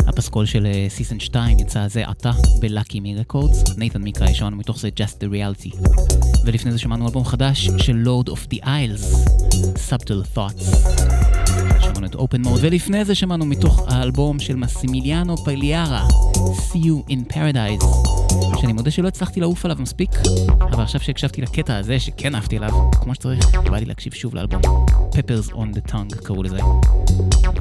הפסקול 0.07 0.45
של 0.45 0.67
season 0.89 1.19
2 1.19 1.59
יצא 1.59 1.87
זה 1.87 2.07
עתה 2.07 2.31
ב 2.59 2.99
LuckyMe 2.99 3.15
Records, 3.15 3.63
נייתן 3.77 4.01
מיקיי 4.01 4.33
שמענו 4.33 4.57
מתוך 4.57 4.79
זה 4.79 4.89
Just 4.99 5.23
the 5.23 5.33
Reality. 5.33 5.77
ולפני 6.45 6.71
זה 6.71 6.79
שמענו 6.79 7.07
אלבום 7.07 7.25
חדש 7.25 7.69
של 7.77 8.03
Lord 8.05 8.29
of 8.29 8.53
the 8.53 8.63
Isles, 8.63 9.29
Subtle 9.89 10.37
Thoughts. 10.37 11.18
שמענו 11.99 12.11
את 12.11 12.15
Open 12.15 12.45
Mode, 12.45 12.59
ולפני 12.61 13.05
זה 13.05 13.15
שמענו 13.15 13.45
מתוך 13.45 13.83
האלבום 13.87 14.39
של 14.39 14.55
מסימיליאנו 14.55 15.37
פליארה, 15.37 16.07
See 16.33 16.75
You 16.75 17.11
in 17.11 17.33
Paradise, 17.33 17.85
שאני 18.61 18.73
מודה 18.73 18.91
שלא 18.91 19.07
הצלחתי 19.07 19.39
לעוף 19.39 19.65
עליו 19.65 19.77
מספיק, 19.79 20.11
אבל 20.59 20.83
עכשיו 20.83 21.01
שהקשבתי 21.01 21.41
לקטע 21.41 21.77
הזה, 21.77 21.99
שכן 21.99 22.35
אהבתי 22.35 22.57
עליו, 22.57 22.91
כמו 22.91 23.15
שצריך, 23.15 23.55
בא 23.55 23.77
לי 23.77 23.85
להקשיב 23.85 24.13
שוב 24.13 24.35
לאלבום. 24.35 24.61
Peppers 25.11 25.51
on 25.51 25.75
the 25.75 25.91
Tongue 25.91 26.15
קראו 26.23 26.43
לזה. 26.43 26.59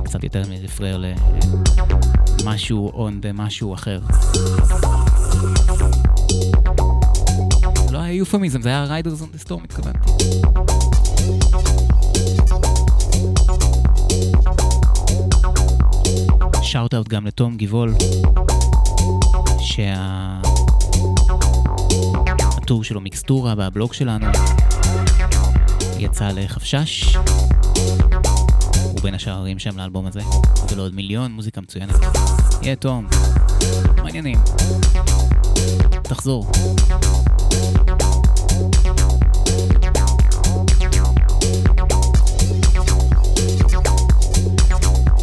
קצת 0.05 0.25
יותר 0.25 0.43
פרייר 0.77 1.05
למשהו 2.45 3.09
on 3.09 3.25
the 3.25 3.33
משהו 3.35 3.75
אחר. 3.75 4.01
לא 7.91 7.99
היה 7.99 8.13
יופמיזם, 8.13 8.63
זה 8.63 8.69
היה 8.69 8.85
ריידרס 8.85 9.23
on 9.23 9.25
the 9.25 9.49
storm 9.49 9.65
התכוונתי. 9.65 10.11
שאוט 16.69 16.95
אאוט 16.95 17.09
גם 17.09 17.27
לתום 17.27 17.57
גיבול, 17.57 17.95
שהטור 22.51 22.85
שלו 22.85 23.01
מיקסטורה 23.01 23.55
בבלוג 23.55 23.93
שלנו 23.93 24.27
יצא 25.99 26.29
לחפשש. 26.35 27.17
הוא 28.83 29.01
בין 29.03 29.15
השערים 29.15 29.59
שם 29.59 29.79
לאלבום 29.79 30.07
הזה, 30.07 30.21
ולא 30.71 30.83
עוד 30.83 30.95
מיליון 30.95 31.33
מוזיקה 31.33 31.61
מצוינת. 31.61 31.95
יהיה 32.63 32.77
תום, 32.77 33.09
מעניינים. 34.03 34.39
תחזור. 36.03 36.51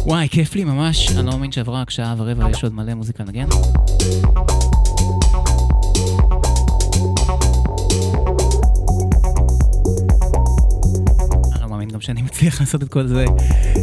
וואי, 0.06 0.28
כיף 0.28 0.54
לי 0.54 0.64
ממש, 0.64 1.10
אני 1.10 1.26
לא 1.26 1.32
מאמין 1.32 1.52
שעברה 1.52 1.80
רק 1.80 1.90
שעה 1.90 2.14
ורבע, 2.18 2.50
יש 2.50 2.64
עוד 2.64 2.74
מלא 2.74 2.94
מוזיקה 2.94 3.24
לנגן. 3.24 3.46
אני 11.52 11.62
לא 11.62 11.68
מאמין 11.68 11.88
גם 11.88 12.00
שאני 12.00 12.22
מצליח 12.22 12.60
לעשות 12.60 12.82
את 12.82 12.88
כל 12.88 13.06
זה 13.06 13.24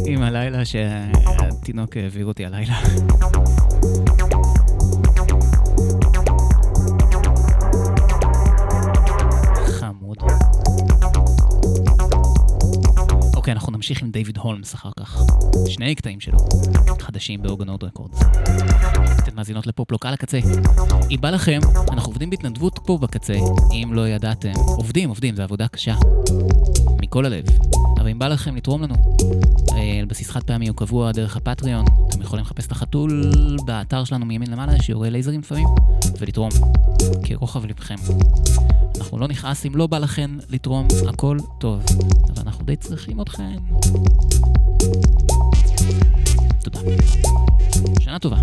עם 0.06 0.22
הלילה 0.22 0.66
שהתינוק 0.66 1.98
העביר 1.98 2.26
אותי 2.26 2.46
הלילה. 2.46 2.80
אוקיי, 13.54 13.62
אנחנו 13.62 13.74
נמשיך 13.74 14.02
עם 14.02 14.12
דיוויד 14.12 14.38
הולמס 14.38 14.76
אחר 14.76 14.90
כך. 15.00 15.24
שני 15.70 15.96
קטעים 15.96 16.20
שלו, 16.20 16.38
חדשים 17.00 17.42
באורגנוד 17.42 17.84
רקורדס. 17.84 18.20
אתן 19.20 19.36
מאזינות 19.36 19.68
לפופלוק 19.68 20.06
על 20.06 20.14
הקצה. 20.14 20.40
אם 21.12 21.18
בא 21.22 21.30
לכם, 21.30 21.60
אנחנו 21.92 22.10
עובדים 22.10 22.30
בהתנדבות 22.30 22.80
פה 22.86 22.98
בקצה. 22.98 23.34
אם 23.72 23.90
לא 23.94 24.08
ידעתם, 24.08 24.54
עובדים, 24.56 25.10
עובדים, 25.10 25.36
זו 25.36 25.44
עבודה 25.44 25.68
קשה. 25.68 25.96
מכל 27.02 27.26
הלב. 27.26 27.46
אבל 28.04 28.12
אם 28.12 28.20
בא 28.20 28.28
לכם 28.28 28.56
לתרום 28.56 28.84
לנו, 28.84 28.96
אה, 29.72 30.00
על 30.00 30.06
בסיס 30.06 30.30
חד 30.30 30.44
פעמי 30.44 30.70
או 30.70 30.74
קבוע 30.74 31.12
דרך 31.12 31.38
הפטריון, 31.38 31.86
אתם 32.10 32.22
יכולים 32.22 32.46
לחפש 32.46 32.68
את 32.68 32.72
החתול 32.72 33.32
באתר 33.66 34.04
שלנו 34.04 34.26
מימין 34.26 34.52
למעלה, 34.52 34.82
שיורה 34.82 35.10
לייזרים 35.10 35.40
לפעמים, 35.40 35.68
ולתרום. 36.20 36.50
כרוחב 37.24 37.66
לבכם. 37.66 37.96
אנחנו 38.98 39.20
לא 39.20 39.28
נכעס 39.28 39.66
אם 39.66 39.76
לא 39.76 39.88
בא 39.88 39.98
לכם 39.98 40.38
לתרום, 40.50 40.88
הכל 41.10 41.38
טוב. 41.60 41.84
אבל 42.30 42.42
אנחנו 42.42 42.66
די 42.66 42.76
צריכים 42.76 43.22
אתכם. 43.22 43.58
תודה. 46.64 46.80
שנה 48.00 48.20
טובה. 48.20 48.38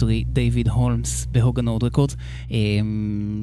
פקטורי, 0.00 0.24
דיוויד 0.24 0.68
הולמס 0.68 1.26
ב 1.26 1.32
Höga 1.32 1.58
Nord 1.58 1.84
Rekords. 1.84 2.10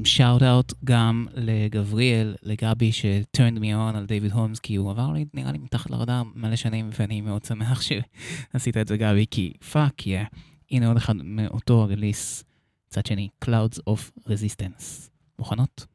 shout 0.03 0.43
out 0.43 0.73
גם 0.83 1.27
לגבריאל, 1.33 2.35
לגבי, 2.43 2.91
ש-turned 2.91 3.59
me 3.59 3.63
on 3.63 3.97
על 3.97 4.05
דיוויד 4.05 4.31
הולמס, 4.31 4.59
כי 4.59 4.75
הוא 4.75 4.91
עבר 4.91 5.11
לי, 5.11 5.25
נראה 5.33 5.51
לי, 5.51 5.57
מתחת 5.57 5.89
לרדאר 5.89 6.23
מלא 6.35 6.55
שנים, 6.55 6.89
ואני 6.99 7.21
מאוד 7.21 7.43
שמח 7.43 7.81
שעשית 7.81 8.77
את 8.77 8.87
זה, 8.87 8.97
גבי, 8.97 9.25
כי 9.31 9.53
fuck 9.71 10.07
yeah. 10.07 10.23
Yeah. 10.23 10.37
הנה 10.71 10.87
עוד 10.87 10.97
אחד 10.97 11.13
מאותו 11.23 11.85
release, 11.85 12.43
צד 12.89 13.05
שני, 13.05 13.29
Clouds 13.45 13.79
of 13.89 14.21
Resistance. 14.27 15.09
מוכנות? 15.39 15.85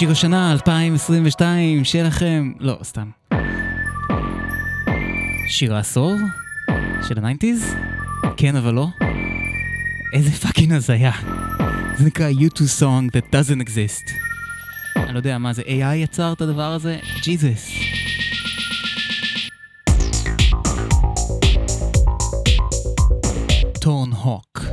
שיר 0.00 0.10
השנה 0.10 0.52
2022 0.52 1.84
שלכם, 1.84 2.52
לא, 2.58 2.78
סתם. 2.82 3.10
שיר 5.48 5.74
העשור? 5.74 6.12
של 7.08 7.18
ה 7.18 7.24
nineties? 7.24 7.74
כן, 8.36 8.56
אבל 8.56 8.74
לא. 8.74 8.86
איזה 10.14 10.30
fucking 10.30 10.72
הזיה. 10.72 11.12
זה 11.96 12.04
נקרא 12.04 12.30
U2 12.30 12.56
Song 12.80 13.16
That 13.16 13.34
Doesn't 13.34 13.62
Exist. 13.62 14.12
אני 14.96 15.12
לא 15.12 15.18
יודע 15.18 15.38
מה 15.38 15.52
זה, 15.52 15.62
AI 15.62 15.94
יצר 15.94 16.32
את 16.32 16.40
הדבר 16.40 16.72
הזה? 16.72 16.98
ג'יזוס. 17.22 17.70
Torn 23.80 24.12
Hawk. 24.12 24.64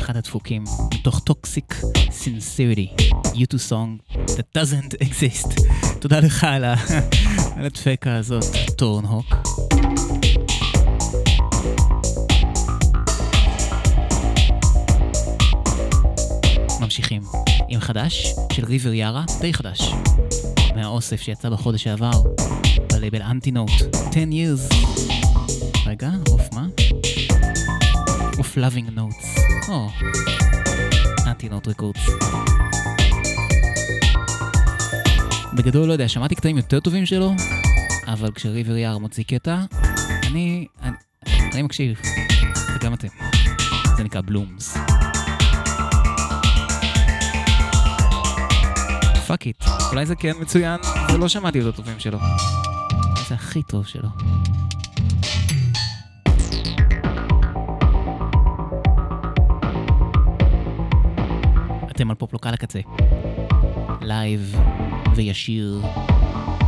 אחד 0.00 0.16
הדפוקים, 0.16 0.64
מתוך 0.94 1.20
Toxic 1.20 1.74
Sincerity, 2.10 2.88
U2 3.24 3.70
Song 3.70 4.11
That 4.36 4.58
Doesn't 4.58 4.94
Exist. 5.02 5.62
תודה 6.00 6.20
לך 6.20 6.44
על, 6.44 6.64
הדפקה 7.56 8.16
הזאת, 8.16 8.44
Torn 8.76 9.04
Hawk. 9.04 9.34
ממשיכים 16.80 17.22
עם 17.68 17.80
חדש 17.80 18.34
של 18.52 18.64
River 18.64 18.92
Yarra, 18.92 19.24
די 19.40 19.54
חדש, 19.54 19.80
מהאוסף 20.74 21.20
שיצא 21.20 21.48
בחודש 21.48 21.82
שעבר, 21.82 22.22
בלייבל 22.92 23.22
Antinote, 23.22 23.70
10 24.10 24.14
years. 24.14 24.74
רגע, 25.86 26.10
of 26.28 26.42
מה? 26.52 26.66
of 28.38 28.58
loving 28.58 28.98
notes. 28.98 29.40
או, 29.68 29.88
Antinote 31.26 31.68
Records. 31.68 32.00
בגדול, 35.56 35.88
לא 35.88 35.92
יודע, 35.92 36.08
שמעתי 36.08 36.34
קטעים 36.34 36.56
יותר 36.56 36.80
טובים 36.80 37.06
שלו, 37.06 37.32
אבל 38.06 38.32
כש 38.32 38.52
River 38.52 38.76
Yarra 38.76 38.98
מוציא 38.98 39.24
קטע, 39.24 39.58
אני, 40.26 40.66
אני, 40.82 40.96
אני 41.52 41.62
מקשיב, 41.62 42.00
וגם 42.74 42.94
אתם. 42.94 43.08
זה 43.96 44.04
נקרא 44.04 44.20
Blooms. 44.20 44.76
fuck 49.26 49.46
it, 49.46 49.64
אולי 49.90 50.06
זה 50.06 50.16
כן 50.16 50.32
מצוין, 50.40 50.80
ולא 51.14 51.28
שמעתי 51.28 51.60
את 51.60 51.66
הטובים 51.66 52.00
שלו. 52.00 52.18
זה 53.28 53.34
הכי 53.34 53.62
טוב 53.62 53.86
שלו. 53.86 54.08
אתם 61.90 62.10
על 62.10 62.16
פופלוק 62.16 62.46
על 62.46 62.54
הקצה. 62.54 62.80
live 64.00 64.56
וישיר 65.14 65.82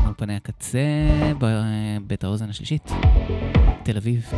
מאולפני 0.03 0.37
הקצה 0.37 0.81
בבית 1.39 2.25
האוזן 2.25 2.51
השלישית, 2.51 2.91
תל 3.83 3.97
אביב. 3.97 4.31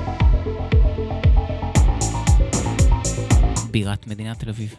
בירת 3.71 4.07
מדינת 4.07 4.39
תל 4.39 4.49
אביב. 4.49 4.75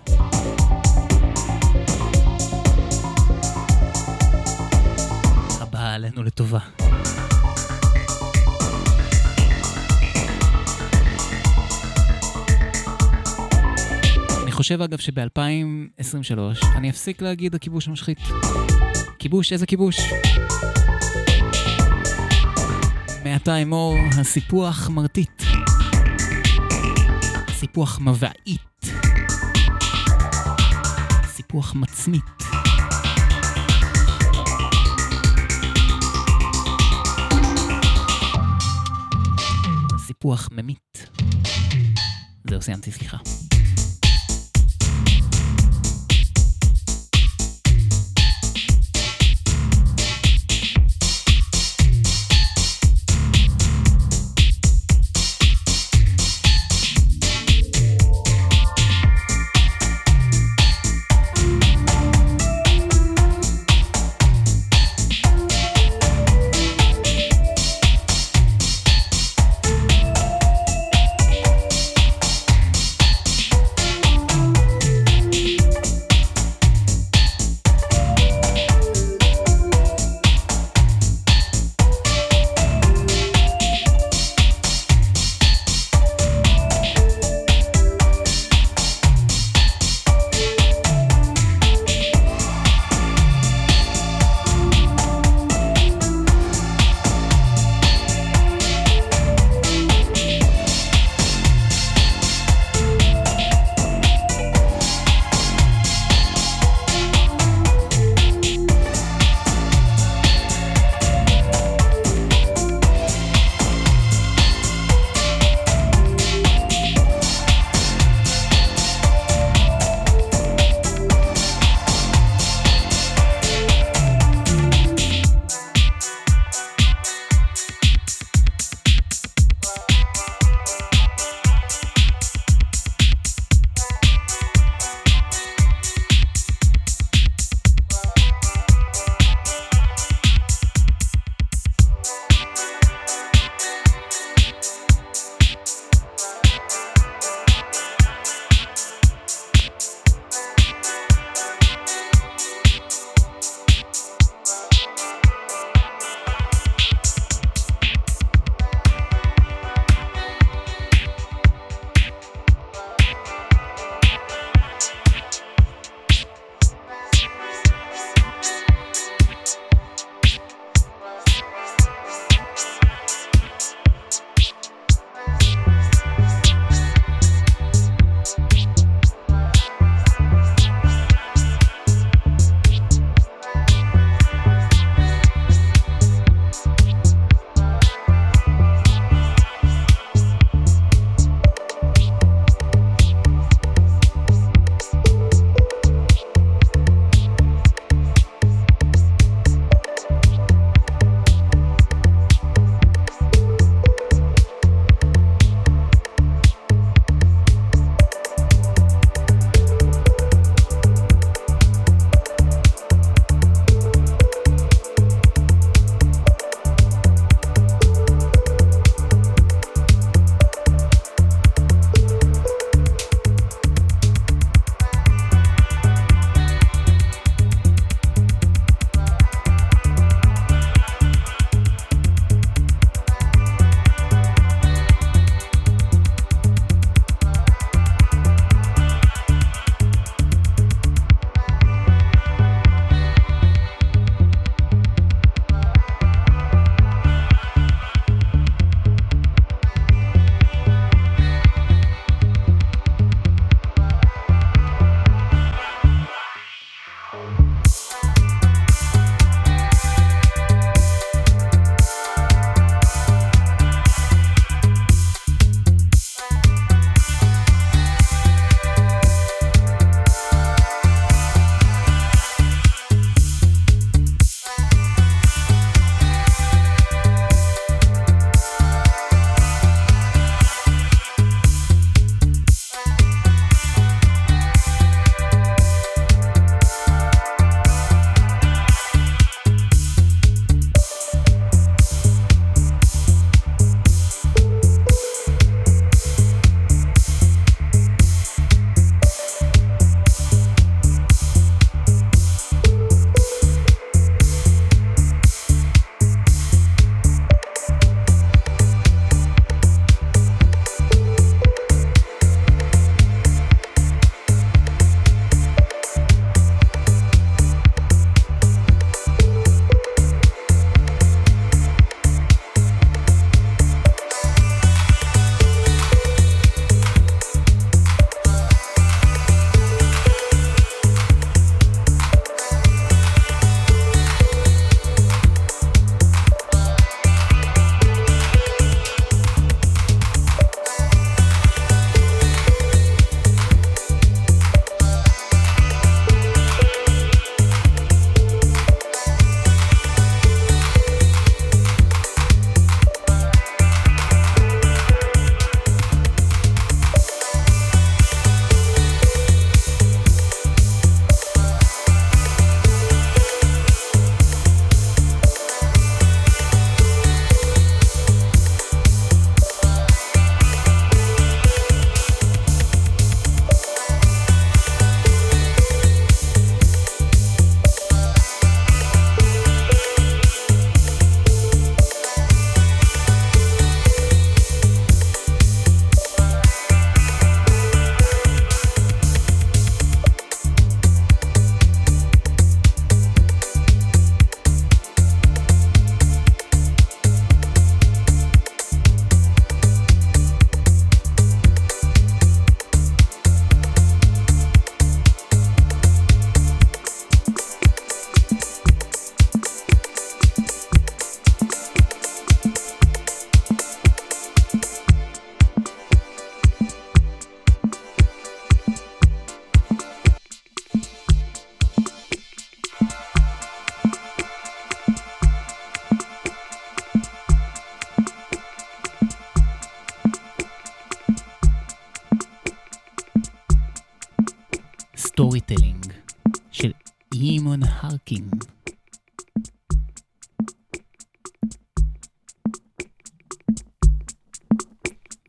הבאה 5.62 5.94
עלינו 5.94 6.24
לטובה. 6.24 6.60
אני 14.44 14.52
חושב 14.52 14.82
אגב 14.82 14.98
שב-2023 14.98 16.40
אני 16.76 16.90
אפסיק 16.90 17.22
להגיד 17.22 17.56
הכיבוש 17.56 17.88
המשחית. 17.88 18.20
כיבוש, 19.20 19.54
איזה 19.54 19.66
כיבוש? 19.66 20.00
מעתה 23.24 23.56
אמור 23.58 23.96
הסיפוח 24.20 24.90
מרטיט. 24.90 25.44
סיפוח 27.52 28.00
מבעית. 28.00 28.86
סיפוח 31.26 31.74
מצמית. 31.76 32.24
סיפוח 40.08 40.50
ממית. 40.52 41.10
זהו, 42.50 42.62
סיימתי, 42.62 42.92
סליחה. 42.92 43.18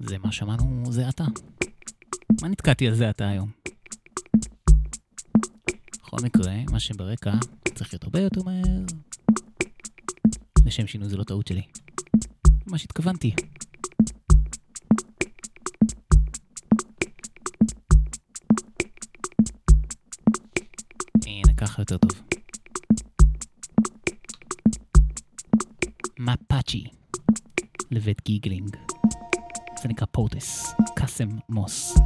זה 0.08 0.18
מה 0.18 0.32
שמענו 0.32 0.92
זה 0.92 1.08
עתה. 1.08 1.24
מה 2.42 2.48
נתקעתי 2.48 2.88
על 2.88 2.94
זה 2.94 3.08
עתה 3.08 3.28
היום? 3.28 3.50
בכל 6.02 6.16
מקרה, 6.22 6.54
מה 6.70 6.80
שברקע 6.80 7.32
צריך 7.74 7.92
להיות 7.94 8.04
הרבה 8.04 8.20
יותר 8.20 8.42
מהר. 8.42 8.84
לשם 10.66 10.86
שינוי 10.86 11.08
זה 11.08 11.16
לא 11.16 11.24
טעות 11.24 11.46
שלי. 11.46 11.62
מה 12.66 12.78
שהתכוונתי. 12.78 13.34
הנה, 21.26 21.54
ככה 21.56 21.82
יותר 21.82 21.98
טוב. 21.98 22.22
מפאצ'י 26.18 26.84
לבית 27.90 28.22
גיגלינג. 28.24 28.87
זה 29.82 29.88
נקרא 29.88 30.06
פוטס, 30.12 30.74
קאסם 30.96 31.28
מוס 31.48 31.98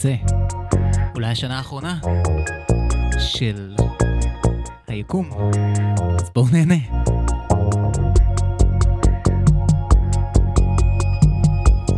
הקצה. 0.00 0.14
אולי 1.14 1.26
השנה 1.26 1.56
האחרונה 1.56 1.98
של 3.18 3.74
היקום. 4.86 5.30
אז 6.18 6.30
בואו 6.34 6.46
נהנה. 6.52 6.74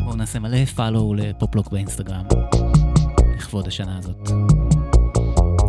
בואו 0.05 0.17
נעשה 0.17 0.39
מלא 0.39 0.65
פאלו 0.65 1.15
לפופלוק 1.15 1.69
באינסטגרם. 1.69 2.25
לכבוד 3.37 3.69
השנה 3.69 3.99
הזאת. 3.99 4.31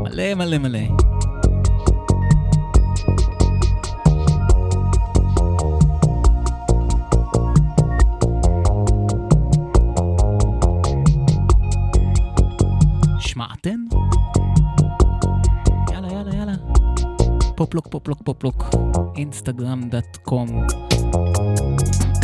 מלא 0.03 0.34
מלא 0.34 0.57
מלא. 0.57 1.12
פופלוק, 17.74 17.88
פופלוק, 17.88 18.22
פופלוק. 18.24 18.64
קום. 20.24 20.68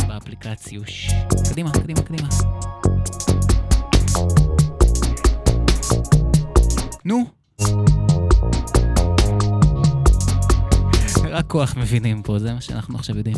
באפליקציוש. 0.08 1.10
קדימה, 1.50 1.70
קדימה, 1.72 2.02
קדימה. 2.02 2.28
נו. 7.04 7.24
רק 11.30 11.46
כוח 11.46 11.76
מבינים 11.76 12.22
פה, 12.22 12.38
זה 12.38 12.54
מה 12.54 12.60
שאנחנו 12.60 12.98
עכשיו 12.98 13.16
יודעים. 13.16 13.36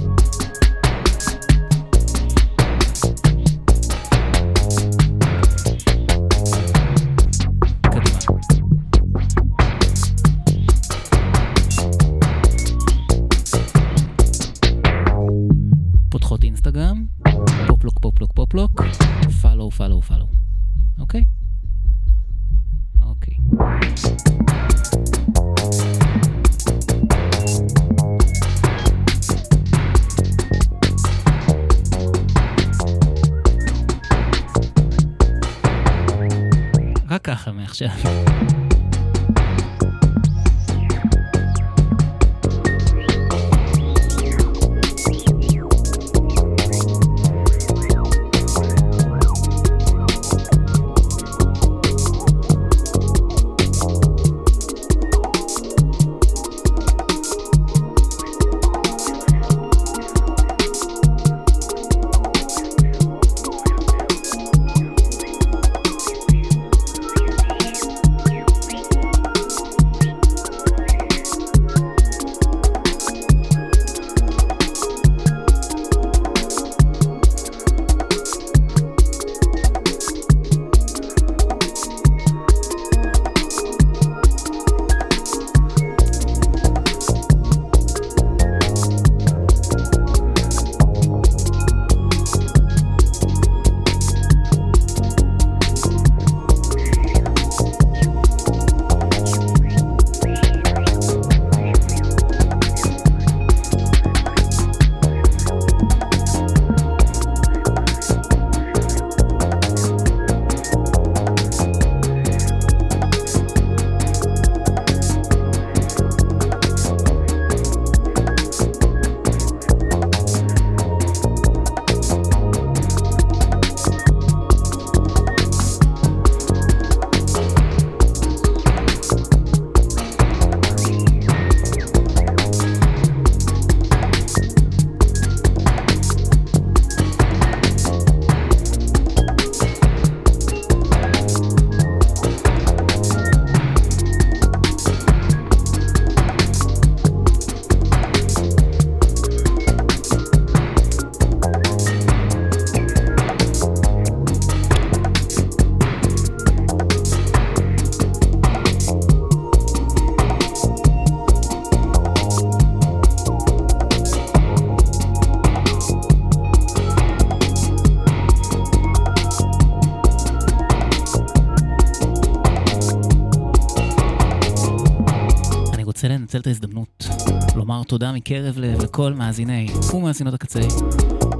מקרב 178.14 178.58
לב 178.58 178.82
לכל 178.82 179.12
מאזיני 179.12 179.66
ומאזינות 179.94 180.34
הקצה, 180.34 180.60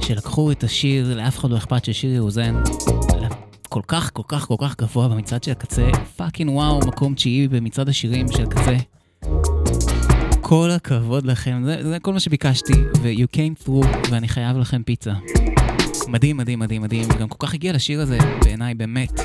שלקחו 0.01 0.53
את 0.53 0.65
השיר, 0.65 1.17
לאף 1.17 1.39
אחד 1.39 1.51
לא 1.51 1.57
אכפת 1.57 1.85
של 1.85 2.15
שירי 2.15 2.39
רוזן, 2.39 2.63
כל 3.69 3.81
כך, 3.87 4.11
כל 4.13 4.23
כך, 4.29 4.47
כל 4.47 4.55
כך 4.59 4.77
גבוה 4.81 5.09
במצעד 5.09 5.45
של 5.45 5.51
הקצה, 5.51 5.91
fucking 6.17 6.51
wow, 6.51 6.79
מקום 6.79 7.15
תשיעי 7.15 7.49
במצעד 7.49 7.89
השירים 7.89 8.27
של 8.33 8.43
הקצה. 8.43 8.77
כל 10.41 10.71
הכבוד 10.71 11.27
לכם, 11.27 11.63
זה, 11.65 11.77
זה 11.83 11.99
כל 11.99 12.13
מה 12.13 12.21
שביקשתי, 12.21 12.73
ו-you 13.03 13.37
came 13.37 13.67
through, 13.67 14.11
ואני 14.11 14.29
חייב 14.29 14.57
לכם 14.57 14.83
פיצה. 14.83 15.13
מדהים, 16.09 16.37
מדהים, 16.37 16.59
מדהים, 16.59 16.83
מדהים, 16.83 17.09
גם 17.21 17.29
כל 17.29 17.47
כך 17.47 17.55
הגיע 17.55 17.73
לשיר 17.73 18.01
הזה, 18.01 18.19
בעיניי, 18.45 18.75
באמת. 18.75 19.19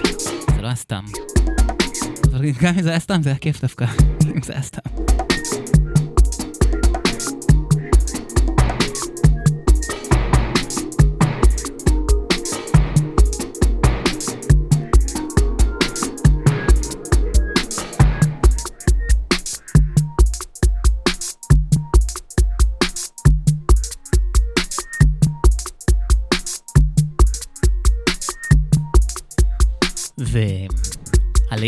זה 0.55 0.61
לא 0.61 0.67
היה 0.67 0.75
סתם. 0.75 1.03
אבל 2.31 2.51
גם 2.61 2.73
אם 2.75 2.81
זה 2.81 2.89
היה 2.89 2.99
סתם, 2.99 3.21
זה 3.23 3.29
היה 3.29 3.39
כיף 3.39 3.61
דווקא, 3.61 3.85
אם 4.35 4.41
זה 4.41 4.53
היה 4.53 4.61
סתם. 4.61 4.76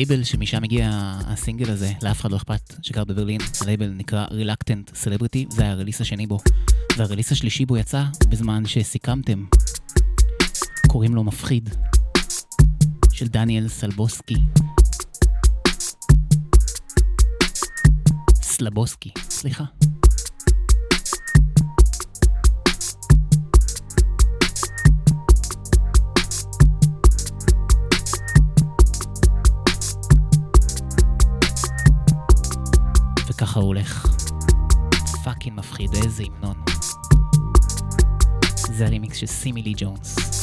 והלייבל 0.09 0.25
שמשם 0.25 0.63
הגיע 0.63 0.89
הסינגל 1.27 1.71
הזה, 1.71 1.91
לאף 2.01 2.21
אחד 2.21 2.31
לא 2.31 2.37
אכפת, 2.37 2.75
שגר 2.81 3.03
בברלין, 3.03 3.41
הלייבל 3.61 3.89
נקרא 3.89 4.25
Reluctant 4.27 4.91
Celebrity, 4.91 5.45
זה 5.49 5.61
היה 5.61 5.71
הרליס 5.71 6.01
השני 6.01 6.27
בו. 6.27 6.39
והרליס 6.97 7.31
השלישי 7.31 7.65
בו 7.65 7.77
יצא 7.77 8.03
בזמן 8.29 8.65
שסיכמתם. 8.65 9.45
קוראים 10.87 11.15
לו 11.15 11.23
מפחיד, 11.23 11.69
של 13.11 13.27
דניאל 13.27 13.67
סלבוסקי. 13.67 14.37
סלבוסקי, 18.41 19.11
סליחה. 19.29 19.78
וככה 33.59 33.65
הוא 33.65 33.67
הולך. 33.67 34.05
fucking 35.23 35.57
מפחיד, 35.57 35.93
איזה 35.95 36.23
המנון. 36.23 36.55
זה 38.55 38.85
הרימיקס 38.85 39.17
של 39.17 39.27
סימי 39.27 39.61
לי 39.61 39.73
ג'ונס. 39.77 40.38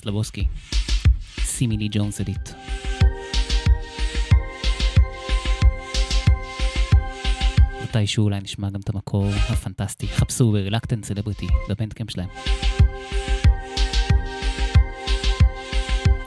סלבוסקי, 0.00 0.46
שימי 1.44 1.76
לי 1.76 1.88
ג'ונס 1.90 2.20
edit. 2.20 2.50
מתישהו 7.82 8.24
אולי 8.24 8.40
נשמע 8.40 8.70
גם 8.70 8.80
את 8.80 8.88
המקור 8.88 9.26
הפנטסטי. 9.48 10.08
חפשו 10.08 10.52
ב-Reluctant 10.52 11.04
Celebrity, 11.04 11.52
ב-Bandcamp 11.68 12.10
שלהם. 12.10 12.28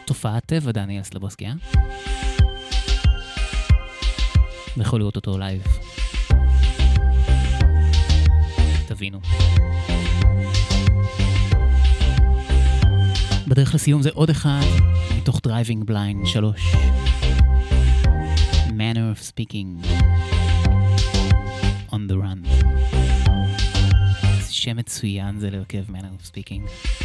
תופעת 0.05 0.45
טבע 0.45 0.71
דניאל 0.71 1.03
סלבוסקי, 1.03 1.45
אה? 1.45 1.53
ויכול 4.77 4.99
לראות 4.99 5.15
אותו 5.15 5.37
live. 5.37 5.61
תבינו. 8.87 9.19
בדרך 13.47 13.75
לסיום 13.75 14.01
זה 14.01 14.09
עוד 14.13 14.29
אחד 14.29 14.61
מתוך 15.17 15.39
Driving 15.43 15.83
Blind 15.83 16.25
3. 16.25 16.75
manner 18.67 19.15
of 19.15 19.21
speaking 19.21 19.85
on 21.91 22.09
the 22.09 22.15
run. 22.15 22.47
שם 24.49 24.77
מצוין 24.77 25.39
זה 25.39 25.49
להרכב 25.49 25.83
manner 25.89 26.21
of 26.21 26.27
speaking. 26.27 27.02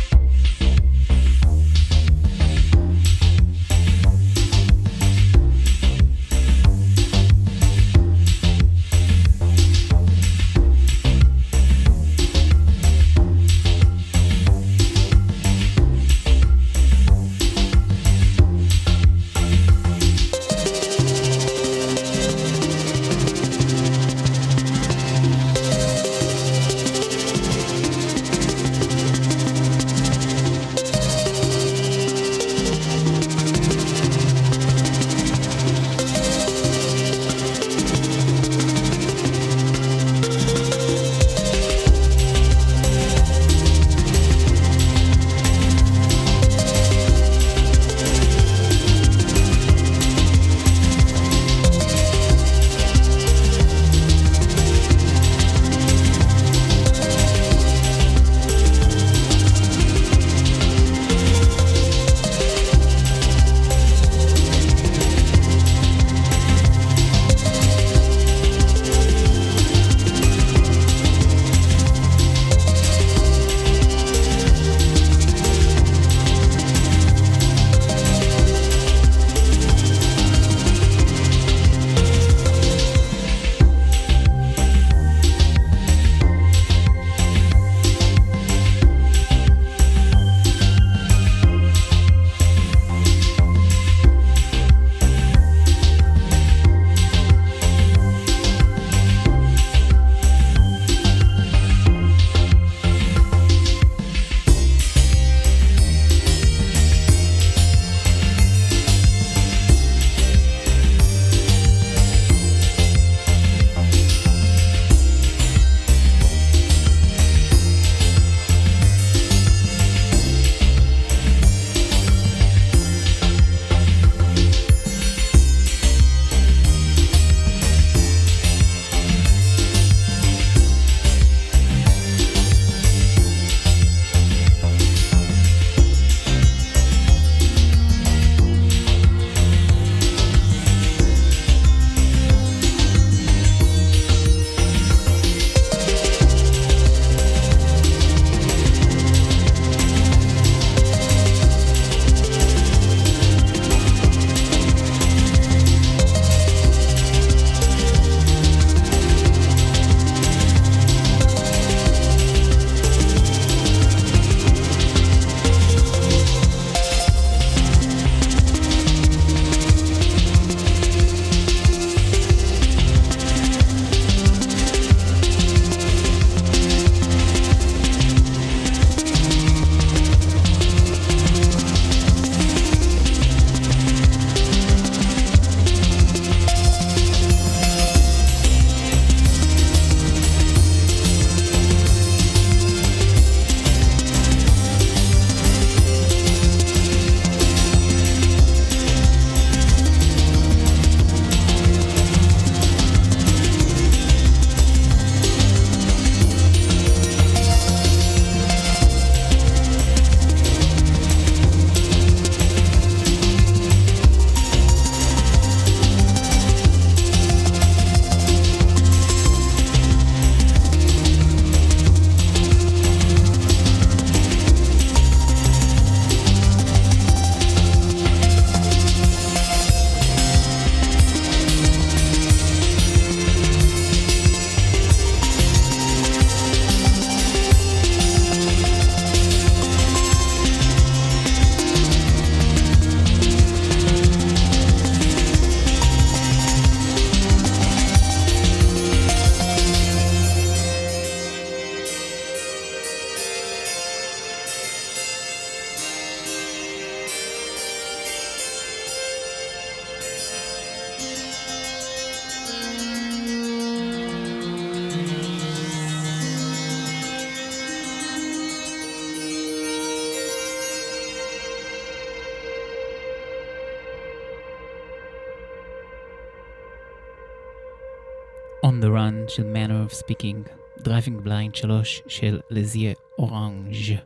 Speaking, 280.08 280.48
Driving 280.82 281.26
Blind 281.26 281.54
3 281.54 282.02
של 282.08 282.40
לזיה 282.50 282.92
אורנג'. 283.18 283.96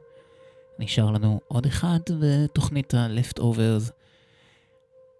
נשאר 0.78 1.10
לנו 1.10 1.40
עוד 1.48 1.66
אחד 1.66 1.98
בתוכנית 2.20 2.94
ה-Leftovers 2.94 3.90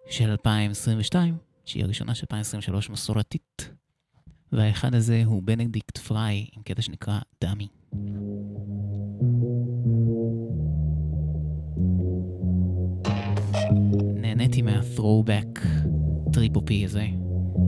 של 0.09 0.29
2022, 0.29 1.37
שהיא 1.65 1.83
הראשונה 1.83 2.15
של 2.15 2.23
2023 2.31 2.89
מסורתית. 2.89 3.69
והאחד 4.51 4.95
הזה 4.95 5.21
הוא 5.25 5.43
בנדיקט 5.43 5.97
פריי 5.97 6.45
עם 6.55 6.63
קטע 6.63 6.81
שנקרא 6.81 7.19
דמי. 7.43 7.67
נהניתי 14.15 14.61
מה-throwback 14.61 15.59
טריפ-הופי 16.33 16.85
הזה, 16.85 17.07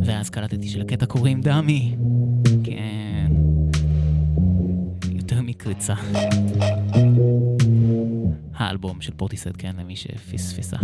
ואז 0.06 0.30
קלטתי 0.30 0.70
שלקטע 0.70 1.06
קוראים 1.06 1.42
Dummy. 1.42 1.96
כן, 2.64 3.05
יותר 5.66 5.94
מקריצה. 5.94 5.94
האלבום 8.56 9.02
של 9.02 9.14
פורטיסט, 9.18 9.48
כן, 9.58 9.76
למי 9.80 9.96
שפספסה. 9.96 10.78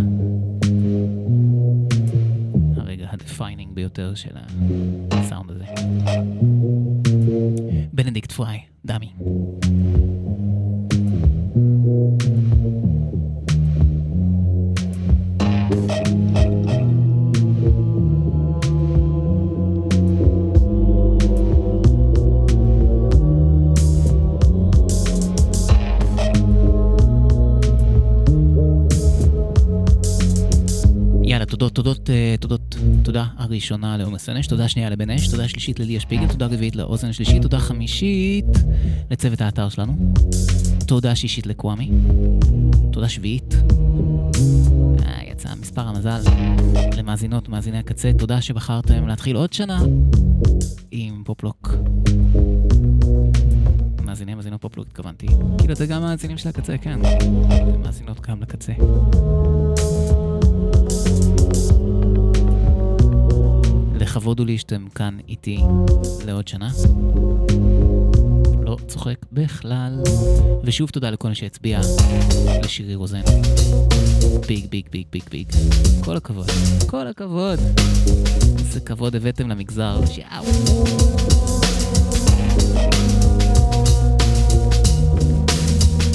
הרגע 2.76 3.06
ה-defining 3.10 3.74
ביותר 3.74 4.14
של 4.14 4.36
הסאונד 5.10 5.50
הזה. 5.50 5.64
בנדיקט 7.92 8.32
פריי, 8.32 8.60
Dummy. 8.84 9.12
תודות, 31.68 31.74
תודות, 31.74 32.10
אה, 32.10 32.34
תודות. 32.40 32.76
תודה 33.02 33.24
הראשונה 33.36 33.96
לעומס 33.96 34.28
אנש, 34.28 34.46
תודה 34.46 34.68
שנייה 34.68 34.90
לבן 34.90 35.10
אש, 35.10 35.28
תודה 35.28 35.48
שלישית 35.48 35.80
לליה 35.80 36.00
שפיגל, 36.00 36.26
תודה 36.26 36.46
רביעית 36.46 36.76
לאוזן 36.76 37.08
השלישית, 37.08 37.42
תודה 37.42 37.58
חמישית 37.58 38.44
לצוות 39.10 39.40
האתר 39.40 39.68
שלנו, 39.68 40.12
תודה 40.86 41.14
שישית 41.14 41.46
לקוואמי, 41.46 41.90
תודה 42.92 43.08
שביעית. 43.08 43.54
אה, 45.06 45.22
יצא 45.30 45.48
מספר 45.60 45.82
המזל 45.82 46.20
למאזינות, 46.96 47.48
מאזיני 47.48 47.78
הקצה, 47.78 48.10
תודה 48.18 48.40
שבחרתם 48.40 49.06
להתחיל 49.06 49.36
עוד 49.36 49.52
שנה 49.52 49.78
עם 50.90 51.22
פופלוק. 51.24 51.74
מאזיני 54.04 54.34
מאזינות 54.34 54.60
פופלוק 54.60 54.86
התכוונתי. 54.88 55.26
כאילו 55.58 55.74
זה 55.74 55.86
גם 55.86 56.02
מאזינים 56.02 56.38
של 56.38 56.48
הקצה, 56.48 56.78
כן. 56.78 56.98
מאזינות 57.82 58.20
גם 58.20 58.42
לקצה. 58.42 58.72
לכבוד 64.12 64.38
הוא 64.38 64.46
לי 64.46 64.58
שאתם 64.58 64.86
כאן 64.94 65.18
איתי 65.28 65.58
לעוד 66.26 66.48
שנה. 66.48 66.70
לא 68.62 68.76
צוחק 68.88 69.14
בכלל. 69.32 70.02
ושוב 70.64 70.90
תודה 70.90 71.10
לכל 71.10 71.28
מי 71.28 71.34
שהצביע 71.34 71.80
לשירי 72.64 72.94
רוזן. 72.94 73.20
big 74.48 74.66
big 74.70 74.86
big 74.90 75.04
big 75.12 75.22
big. 75.30 75.46
כל 76.04 76.16
הכבוד. 76.16 76.46
כל 76.86 77.06
הכבוד. 77.06 77.58
איזה 78.58 78.80
כבוד 78.80 79.16
הבאתם 79.16 79.48
למגזר. 79.48 80.00
שאו. 80.06 80.44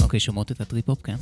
אוקיי, 0.03 0.19
שומעות 0.19 0.51
את 0.51 0.61
הטריפ-הופ, 0.61 1.01
כן? 1.03 1.15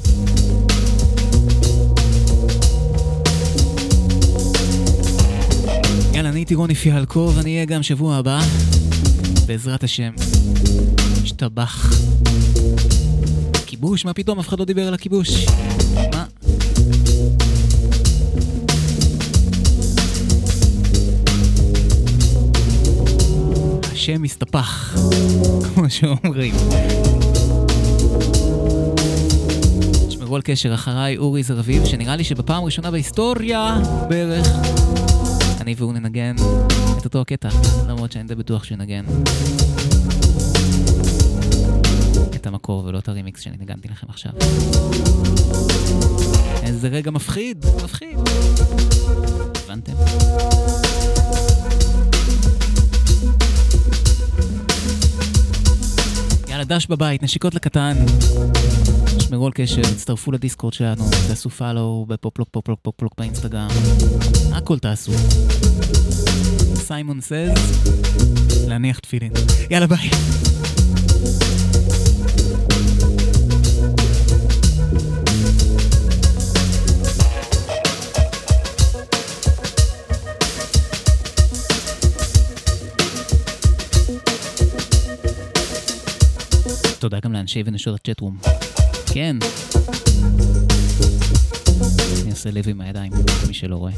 יאללה, 6.16 6.30
אני 6.30 6.40
הייתי 6.40 6.56
רוני 6.56 6.76
פיאלקו, 6.76 7.32
ואני 7.36 7.54
אהיה 7.54 7.66
גם 7.66 7.84
שבוע 7.84 8.16
הבא, 8.16 8.40
בעזרת 9.46 9.84
השם. 9.84 10.12
השתבח. 11.24 11.94
כיבוש? 13.66 14.06
מה 14.06 14.14
פתאום? 14.14 14.40
אף 14.40 14.48
אחד 14.48 14.60
לא 14.60 14.66
דיבר 14.66 14.88
על 14.88 14.94
הכיבוש. 14.94 15.46
מה? 15.96 16.26
השם 23.92 24.22
מסתפח, 24.22 24.96
כמו 25.74 25.90
שאומרים. 25.90 26.56
תשמרו 30.08 30.36
על 30.36 30.42
קשר, 30.42 30.74
אחריי 30.74 31.18
אורי 31.18 31.44
זרביב, 31.44 31.86
שנראה 31.86 32.16
לי 32.16 32.24
שבפעם 32.24 32.64
הראשונה 32.64 32.92
בהיסטוריה 32.92 33.78
בערך 34.10 34.48
אני 35.66 35.76
והוא 35.78 35.94
ננגן 35.94 36.36
את 37.00 37.06
אותו 37.06 37.22
הקטע, 37.22 37.50
למרות 37.88 38.12
שאני 38.12 38.28
די 38.28 38.36
בטוח 38.36 38.64
שנגן 38.64 39.06
את 42.36 42.48
המקור 42.48 42.86
ולא 42.86 43.00
את 43.00 43.10
הרימיקס 43.10 43.42
שאני 43.42 43.58
נגנתי 43.60 43.88
לכם 43.88 44.08
עכשיו. 44.10 44.32
איזה 46.64 46.88
רגע 46.88 47.12
מפחיד, 47.12 47.66
מפחיד. 47.84 48.20
הבנתם? 49.64 49.94
יאללה, 56.48 56.64
דש 56.64 56.88
בבית, 56.88 57.24
נשיקות 57.24 57.56
לקטן. 57.56 57.96
תשמרו 59.26 59.46
על 59.46 59.52
קשר, 59.56 59.82
תצטרפו 59.82 60.32
לדיסקורד 60.32 60.74
שלנו, 60.74 61.04
תעשו 61.28 61.50
פאלו 61.50 62.06
בפופלוק 62.08 62.50
פופלוק 62.52 62.80
פופלוק 62.82 63.14
באינסטגרם. 63.18 63.68
הכל 64.54 64.80
תעשו. 64.80 65.12
סיימון 66.76 67.22
סז, 67.22 67.34
להניח 68.68 69.00
תפילין. 69.00 69.32
יאללה 69.70 69.88
ביי. 69.88 70.10
תודה 87.00 87.20
גם 87.20 87.34
לאנשי 87.34 87.64
ונשות 87.66 87.96
הצ'טרום. 87.96 88.38
כן. 89.16 89.36
אני 92.22 92.32
עושה 92.32 92.52
לב 92.52 92.68
עם 92.68 92.82
הידיים, 92.82 93.12
מי 93.48 93.54
שלא 93.54 93.76
רואה. 93.76 93.92